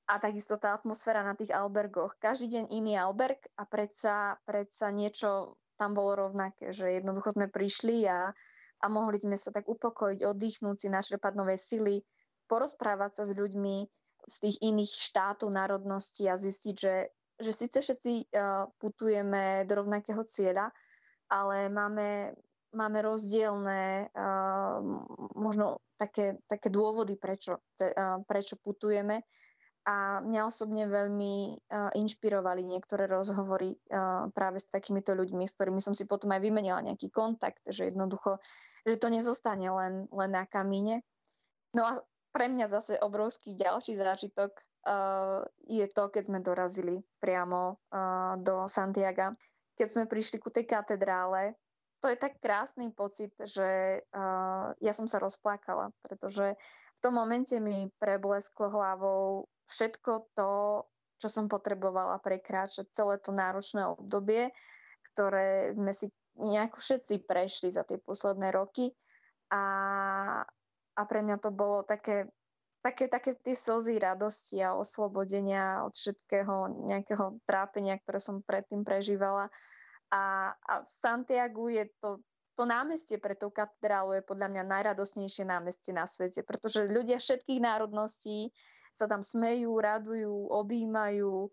[0.09, 2.17] a takisto tá atmosféra na tých albergoch.
[2.17, 8.09] Každý deň iný alberg a predsa, predsa niečo tam bolo rovnaké, že jednoducho sme prišli
[8.09, 8.33] a,
[8.83, 12.03] a mohli sme sa tak upokojiť, oddychnúť si, našrepať nové sily,
[12.49, 13.77] porozprávať sa s ľuďmi
[14.29, 16.95] z tých iných štátov, národností a zistiť, že
[17.39, 20.75] že síce všetci uh, putujeme do rovnakého cieľa,
[21.31, 22.35] ale máme,
[22.75, 24.83] máme rozdielne uh,
[25.39, 29.23] možno také, také dôvody, prečo, uh, prečo putujeme.
[29.89, 35.81] A mňa osobne veľmi uh, inšpirovali niektoré rozhovory uh, práve s takýmito ľuďmi, s ktorými
[35.81, 38.37] som si potom aj vymenila nejaký kontakt, že jednoducho,
[38.85, 41.01] že to nezostane len, len na kamíne.
[41.73, 41.97] No a
[42.37, 44.53] pre mňa zase obrovský ďalší zážitok
[44.85, 49.33] uh, je to, keď sme dorazili priamo uh, do Santiaga.
[49.73, 51.57] Keď sme prišli ku tej katedrále,
[52.05, 56.61] to je tak krásny pocit, že uh, ja som sa rozplakala, pretože
[56.95, 60.51] v tom momente mi preblesklo hlavou všetko to,
[61.21, 64.51] čo som potrebovala prekráčať celé to náročné obdobie,
[65.13, 66.07] ktoré sme si
[66.39, 68.95] nejako všetci prešli za tie posledné roky.
[69.53, 69.63] A,
[70.95, 72.29] a pre mňa to bolo také
[72.83, 79.51] také, také tie slzy radosti a oslobodenia od všetkého nejakého trápenia, ktoré som predtým prežívala.
[80.09, 82.23] A, a v Santiagu je to,
[82.57, 87.61] to námestie pre tú katedrálu je podľa mňa najradosnejšie námestie na svete, pretože ľudia všetkých
[87.61, 88.55] národností
[88.93, 91.49] sa tam smejú, radujú, objímajú,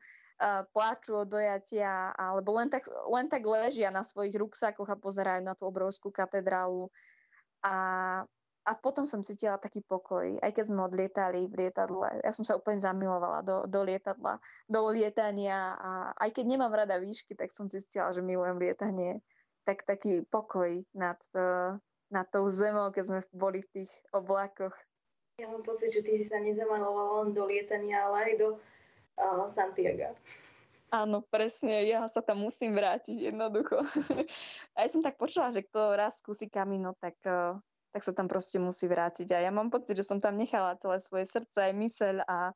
[0.76, 5.56] pláču od dojatia, alebo len tak, len tak ležia na svojich ruksakoch a pozerajú na
[5.56, 6.92] tú obrovskú katedrálu.
[7.64, 7.76] A
[8.66, 12.26] a potom som cítila taký pokoj, aj keď sme odlietali v lietadle.
[12.26, 16.98] Ja som sa úplne zamilovala do, do lietadla, do lietania a aj keď nemám rada
[16.98, 19.22] výšky, tak som zistila, že milujem lietanie.
[19.70, 21.78] Tak taký pokoj nad, to,
[22.10, 24.74] nad tou zemou, keď sme boli v tých oblakoch.
[25.36, 29.52] Ja mám pocit, že ty si sa nezamalovala len do lietania, ale aj do uh,
[29.52, 30.16] Santiago.
[30.96, 33.84] Áno, presne, ja sa tam musím vrátiť jednoducho.
[34.76, 37.60] a ja som tak počula, že kto raz skúsi kamino, tak uh,
[37.96, 39.32] tak sa tam proste musí vrátiť.
[39.32, 42.52] A ja mám pocit, že som tam nechala celé svoje srdce aj myseľ a,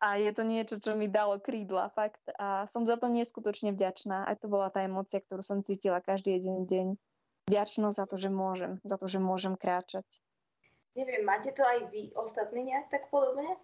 [0.00, 2.24] a je to niečo, čo mi dalo krídla, fakt.
[2.40, 4.24] A som za to neskutočne vďačná.
[4.24, 6.86] Aj to bola tá emocia, ktorú som cítila každý jeden deň.
[7.44, 10.24] Vďačnosť za to, že môžem, za to, že môžem kráčať.
[10.94, 13.58] Neviem, máte to aj vy ostatní nejak tak podobne?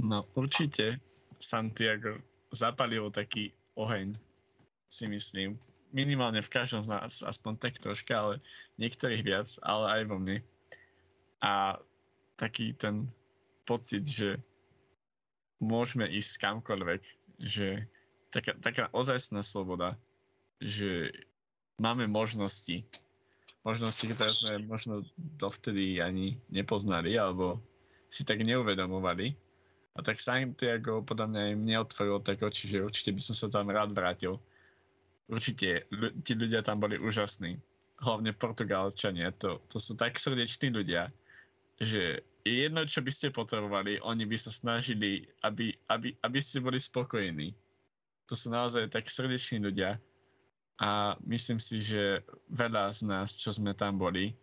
[0.00, 0.96] No určite
[1.36, 4.16] Santiago zapalilo taký oheň,
[4.88, 5.60] si myslím
[5.92, 8.34] minimálne v každom z nás, aspoň tak troška, ale
[8.80, 10.40] niektorých viac, ale aj vo mne.
[11.44, 11.76] A
[12.40, 13.06] taký ten
[13.68, 14.40] pocit, že
[15.60, 17.02] môžeme ísť kamkoľvek,
[17.44, 17.86] že
[18.32, 19.94] taká, taká ozajstná sloboda,
[20.58, 21.12] že
[21.76, 22.82] máme možnosti,
[23.62, 25.06] možnosti, ktoré sme možno
[25.38, 27.62] dovtedy ani nepoznali, alebo
[28.10, 29.34] si tak neuvedomovali.
[29.92, 33.68] A tak Santiago podľa mňa im neotvoril tak oči, že určite by som sa tam
[33.68, 34.40] rád vrátil
[35.32, 35.88] určite
[36.22, 37.56] tí ľudia tam boli úžasní.
[38.02, 41.08] Hlavne Portugalčania, to, to sú tak srdeční ľudia,
[41.78, 46.82] že jedno, čo by ste potrebovali, oni by sa snažili, aby, aby, aby ste boli
[46.82, 47.54] spokojní.
[48.26, 50.02] To sú naozaj tak srdeční ľudia
[50.82, 54.34] a myslím si, že veľa z nás, čo sme tam boli,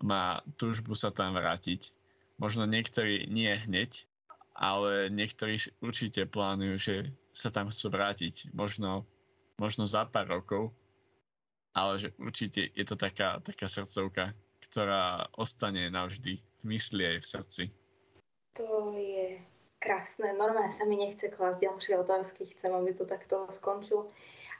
[0.00, 1.92] má túžbu sa tam vrátiť.
[2.40, 4.08] Možno niektorí nie hneď,
[4.56, 6.96] ale niektorí určite plánujú, že
[7.36, 8.56] sa tam chcú vrátiť.
[8.56, 9.04] Možno
[9.56, 10.72] možno za pár rokov,
[11.72, 14.32] ale že určite je to taká, taká srdcovka,
[14.68, 17.64] ktorá ostane navždy v mysli aj v srdci.
[18.56, 19.36] To je
[19.80, 20.32] krásne.
[20.32, 22.48] Normálne sa mi nechce klásť ďalšie otázky.
[22.56, 24.08] Chcem, aby to takto skončilo.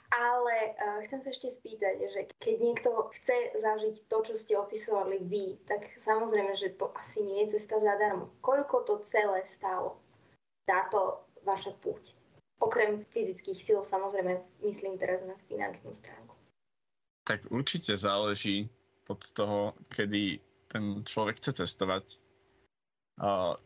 [0.07, 5.19] Ale uh, chcem sa ešte spýtať, že keď niekto chce zažiť to, čo ste opisovali
[5.27, 8.31] vy, tak samozrejme, že to asi nie je cesta zadarmo.
[8.39, 9.99] Koľko to celé stálo,
[10.63, 12.15] táto vaša púť?
[12.63, 16.33] Okrem fyzických síl, samozrejme, myslím teraz na finančnú stránku.
[17.27, 18.71] Tak určite záleží
[19.11, 20.39] od toho, kedy
[20.71, 22.17] ten človek chce cestovať.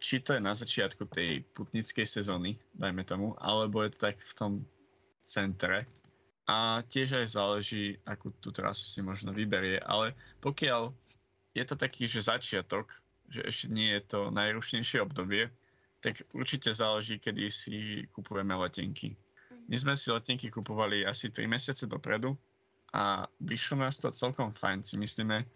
[0.01, 4.33] Či to je na začiatku tej putnickej sezóny, dajme tomu, alebo je to tak v
[4.33, 4.51] tom
[5.21, 5.85] centre.
[6.51, 10.11] A tiež aj záleží, akú tú trasu si možno vyberie, ale
[10.43, 10.91] pokiaľ
[11.55, 12.91] je to taký, že začiatok,
[13.31, 15.47] že ešte nie je to najrušnejšie obdobie,
[16.03, 19.15] tak určite záleží, kedy si kupujeme letenky.
[19.71, 22.35] My sme si letenky kupovali asi 3 mesiace dopredu
[22.91, 25.47] a vyšlo nás to celkom fajn, si myslíme.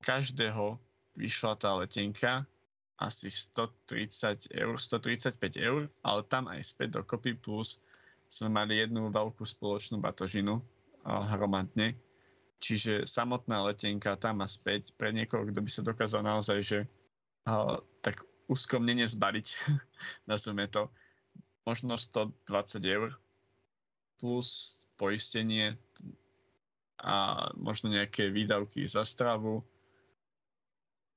[0.00, 0.80] Každého
[1.20, 2.48] vyšla tá letenka
[2.96, 7.84] asi 130 eur, 135 eur, ale tam aj späť dokopy plus
[8.34, 10.58] sme mali jednu veľkú spoločnú batožinu
[11.06, 11.94] hromadne.
[12.58, 16.78] Čiže samotná letenka tam a späť pre niekoho, kto by sa dokázal naozaj, že
[17.46, 19.46] uh, tak úskomne zbaliť,
[20.30, 20.90] nazveme to,
[21.62, 22.42] možno 120
[22.88, 23.14] eur
[24.18, 25.76] plus poistenie
[27.04, 29.60] a možno nejaké výdavky za stravu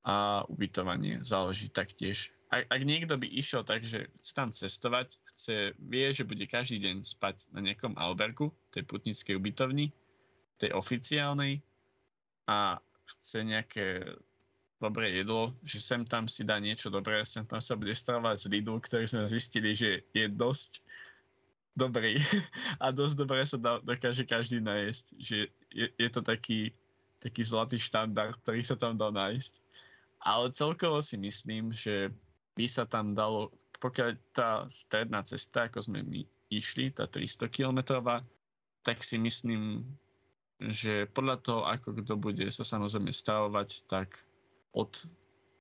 [0.03, 2.32] a ubytovanie záleží taktiež.
[2.47, 6.79] Ak, ak niekto by išiel tak, že chce tam cestovať, chce, vie, že bude každý
[6.79, 9.91] deň spať na nejakom albergu, tej putnickej ubytovni,
[10.55, 11.59] tej oficiálnej
[12.47, 12.79] a
[13.19, 13.85] chce nejaké
[14.79, 18.49] dobré jedlo, že sem tam si dá niečo dobré, sem tam sa bude stravať z
[18.53, 20.85] Lidl, ktorý sme zistili, že je dosť
[21.73, 22.21] dobrý
[22.83, 26.71] a dosť dobre sa dá, dokáže každý nájsť, že je, je to taký,
[27.19, 29.59] taký zlatý štandard, ktorý sa tam dá nájsť.
[30.21, 32.09] Ale celkovo si myslím, že
[32.57, 38.25] by sa tam dalo, pokiaľ tá stredná cesta, ako sme my išli, tá 300 kilometrová,
[38.81, 39.85] tak si myslím,
[40.57, 44.17] že podľa toho, ako kto bude sa samozrejme stavovať, tak
[44.73, 44.89] od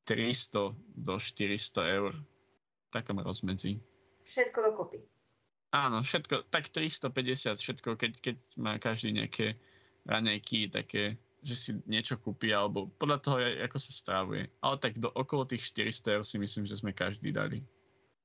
[0.09, 3.77] 300 do 400 eur v takom rozmedzi.
[4.25, 5.05] Všetko dokopy.
[5.77, 9.59] Áno, všetko, tak 350, všetko, keď, keď má každý nejaké
[10.09, 14.51] raňajky, také že si niečo kúpi, alebo podľa toho, ako sa strávuje.
[14.59, 17.63] Ale tak do okolo tých 400 eur si myslím, že sme každý dali.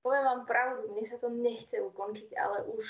[0.02, 2.86] Poviem vám pravdu, mne sa to nechce ukončiť, ale už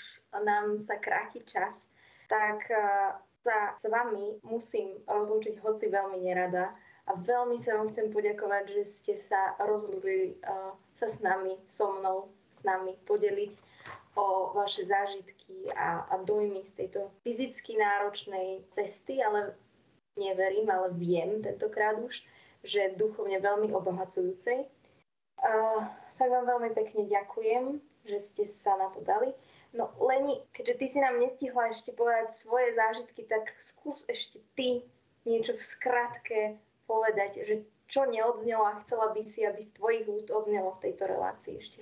[0.47, 1.83] nám sa kráti čas,
[2.31, 3.11] tak eh,
[3.43, 6.71] sa s vami musím rozlúčiť, hoci veľmi nerada.
[7.09, 11.97] A veľmi sa vám chcem poďakovať, že ste sa rozhodli uh, sa s nami, so
[11.97, 13.51] mnou, s nami podeliť
[14.13, 19.57] o vaše zážitky a, a dojmy z tejto fyzicky náročnej cesty, ale
[20.17, 22.19] neverím, ale viem tentokrát už,
[22.63, 24.67] že duchovne veľmi obohacujúcej.
[25.41, 25.81] Uh,
[26.21, 29.33] tak vám veľmi pekne ďakujem, že ste sa na to dali.
[29.73, 34.83] No Leni, keďže ty si nám nestihla ešte povedať svoje zážitky, tak skús ešte ty
[35.23, 36.39] niečo v skratke
[36.85, 37.55] povedať, že
[37.87, 41.81] čo neodznelo a chcela by si, aby z tvojich úst odznelo v tejto relácii ešte,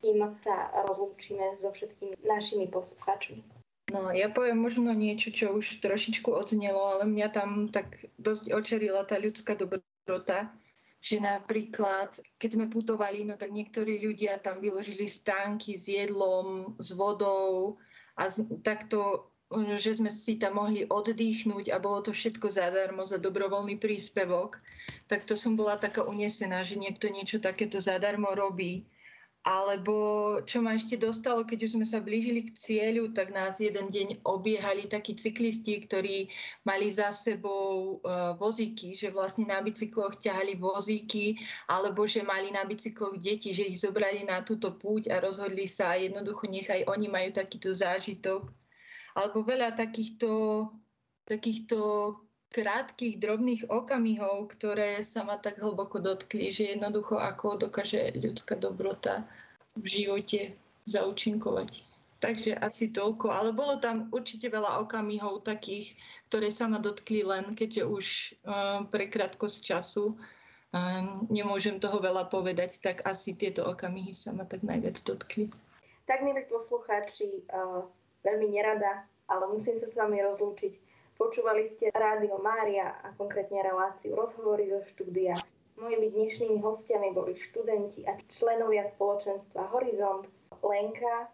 [0.00, 3.59] kým sa rozlúčime so všetkými našimi poslucháčmi.
[3.90, 9.02] No, ja poviem možno niečo, čo už trošičku odznelo, ale mňa tam tak dosť očerila
[9.02, 10.54] tá ľudská dobrota,
[11.02, 16.94] že napríklad, keď sme putovali, no tak niektorí ľudia tam vyložili stánky s jedlom, s
[16.94, 17.80] vodou
[18.14, 18.30] a
[18.62, 19.26] takto,
[19.74, 24.62] že sme si tam mohli oddychnúť a bolo to všetko zadarmo za dobrovoľný príspevok,
[25.10, 28.86] tak to som bola taká unesená, že niekto niečo takéto zadarmo robí
[29.40, 29.96] alebo
[30.44, 34.20] čo ma ešte dostalo, keď už sme sa blížili k cieľu, tak nás jeden deň
[34.28, 36.28] obiehali takí cyklisti, ktorí
[36.68, 41.40] mali za sebou uh, vozíky, že vlastne na bicykloch ťahali vozíky,
[41.72, 45.96] alebo že mali na bicykloch deti, že ich zobrali na túto púť a rozhodli sa
[45.96, 48.44] a jednoducho nechaj oni majú takýto zážitok.
[49.16, 50.68] Alebo veľa takýchto,
[51.24, 51.78] takýchto
[52.50, 59.22] krátkých, drobných okamihov, ktoré sa ma tak hlboko dotkli, že jednoducho ako dokáže ľudská dobrota
[59.78, 60.40] v živote
[60.90, 61.86] zaučinkovať.
[62.20, 65.96] Takže asi toľko, ale bolo tam určite veľa okamihov takých,
[66.28, 68.06] ktoré sa ma dotkli len, keďže už
[68.44, 71.00] uh, pre krátkosť času uh,
[71.32, 75.48] nemôžem toho veľa povedať, tak asi tieto okamihy sa ma tak najviac dotkli.
[76.04, 77.88] Tak, milí poslucháči, uh,
[78.20, 80.89] veľmi nerada, ale musím sa s vami rozlúčiť
[81.20, 85.36] Počúvali ste Rádio Mária a konkrétne reláciu Rozhovory zo štúdia.
[85.76, 90.24] Mojimi dnešnými hostiami boli študenti a členovia spoločenstva Horizont,
[90.64, 91.28] Lenka,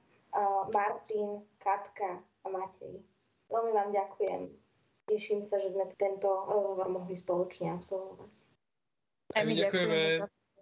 [0.75, 2.99] Martin, Katka a Matej.
[3.47, 4.51] Veľmi vám ďakujem.
[5.07, 8.35] Teším sa, že sme tento rozhovor mohli spoločne absolvovať.
[9.39, 9.99] Aj my ďakujeme.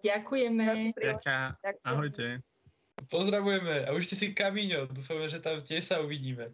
[0.04, 0.64] Ďakujeme.
[1.00, 1.80] Ďakujem.
[1.80, 2.44] Ahojte.
[3.08, 4.84] Pozdravujeme a užte si Kamíňo.
[4.92, 6.52] Dúfame, že tam tiež sa uvidíme.